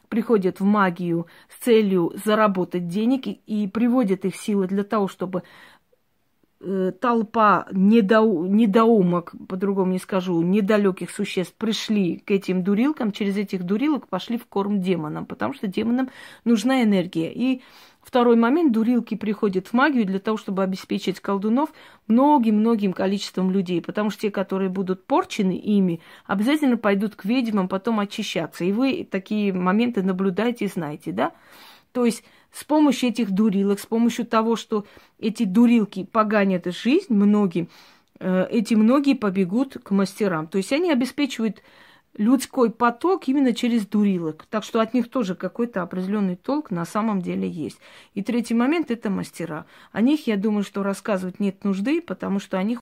приходят 0.09 0.59
в 0.59 0.65
магию 0.65 1.27
с 1.49 1.65
целью 1.65 2.13
заработать 2.25 2.89
денег 2.89 3.29
и, 3.29 3.41
и 3.47 3.69
приводят 3.69 4.25
их 4.25 4.35
силы 4.37 4.67
для 4.67 4.83
того, 4.83 5.07
чтобы 5.07 5.45
толпа 7.01 7.67
недоу, 7.73 8.45
недоумок, 8.45 9.33
по-другому 9.49 9.93
не 9.93 9.99
скажу, 9.99 10.43
недалеких 10.43 11.11
существ 11.11 11.55
пришли 11.55 12.19
к 12.19 12.31
этим 12.31 12.63
дурилкам, 12.63 13.13
через 13.13 13.39
этих 13.39 13.65
дурилок 13.65 14.09
пошли 14.09 14.37
в 14.37 14.47
корм 14.47 14.81
демонам, 14.81 15.25
потому 15.25 15.55
что 15.55 15.69
демонам 15.69 16.11
нужна 16.45 16.83
энергия. 16.83 17.33
И 17.33 17.63
второй 18.03 18.37
момент, 18.37 18.73
дурилки 18.73 19.15
приходят 19.15 19.69
в 19.69 19.73
магию 19.73 20.05
для 20.05 20.19
того, 20.19 20.37
чтобы 20.37 20.63
обеспечить 20.63 21.21
колдунов 21.21 21.73
многим-многим 22.09 22.93
количеством 22.93 23.51
людей, 23.51 23.81
потому 23.81 24.11
что 24.11 24.23
те, 24.23 24.31
которые 24.31 24.69
будут 24.69 25.07
порчены 25.07 25.57
ими, 25.57 26.01
обязательно 26.27 26.77
пойдут 26.77 27.15
к 27.15 27.25
ведьмам 27.25 27.69
потом 27.69 28.01
очищаться. 28.01 28.65
И 28.65 28.73
вы 28.73 29.09
такие 29.11 29.55
моменты 29.55 30.03
наблюдаете 30.03 30.67
и 30.67 30.69
знаете, 30.69 31.13
да? 31.13 31.33
То 31.93 32.05
есть 32.05 32.23
с 32.53 32.65
помощью 32.65 33.11
этих 33.11 33.31
дурилок, 33.31 33.81
с 33.81 33.87
помощью 33.87 34.27
того, 34.27 34.57
что 34.57 34.85
эти 35.19 35.45
дурилки 35.45 36.05
поганят 36.05 36.67
жизнь 36.67 37.13
многим, 37.15 37.69
э, 38.19 38.47
эти 38.51 38.75
многие 38.75 39.15
побегут 39.15 39.77
к 39.83 39.91
мастерам. 39.91 40.47
То 40.47 40.59
есть 40.59 40.73
они 40.73 40.91
обеспечивают 40.91 41.63
людской 42.17 42.71
поток 42.71 43.29
именно 43.29 43.55
через 43.55 43.87
дурилок. 43.87 44.45
Так 44.51 44.65
что 44.65 44.81
от 44.81 44.95
них 44.95 45.09
тоже 45.09 45.35
какой-то 45.35 45.83
определенный 45.83 46.37
толк 46.37 46.71
на 46.71 46.85
самом 46.85 47.23
деле 47.23 47.49
есть. 47.49 47.79
И 48.15 48.23
третий 48.23 48.55
момент– 48.55 48.91
это 48.93 49.11
мастера. 49.11 49.65
О 49.93 50.01
них, 50.01 50.27
я 50.27 50.37
думаю, 50.37 50.65
что 50.65 50.83
рассказывать 50.83 51.41
нет 51.41 51.65
нужды, 51.65 52.01
потому 52.01 52.41
что 52.41 52.59
они 52.59 52.69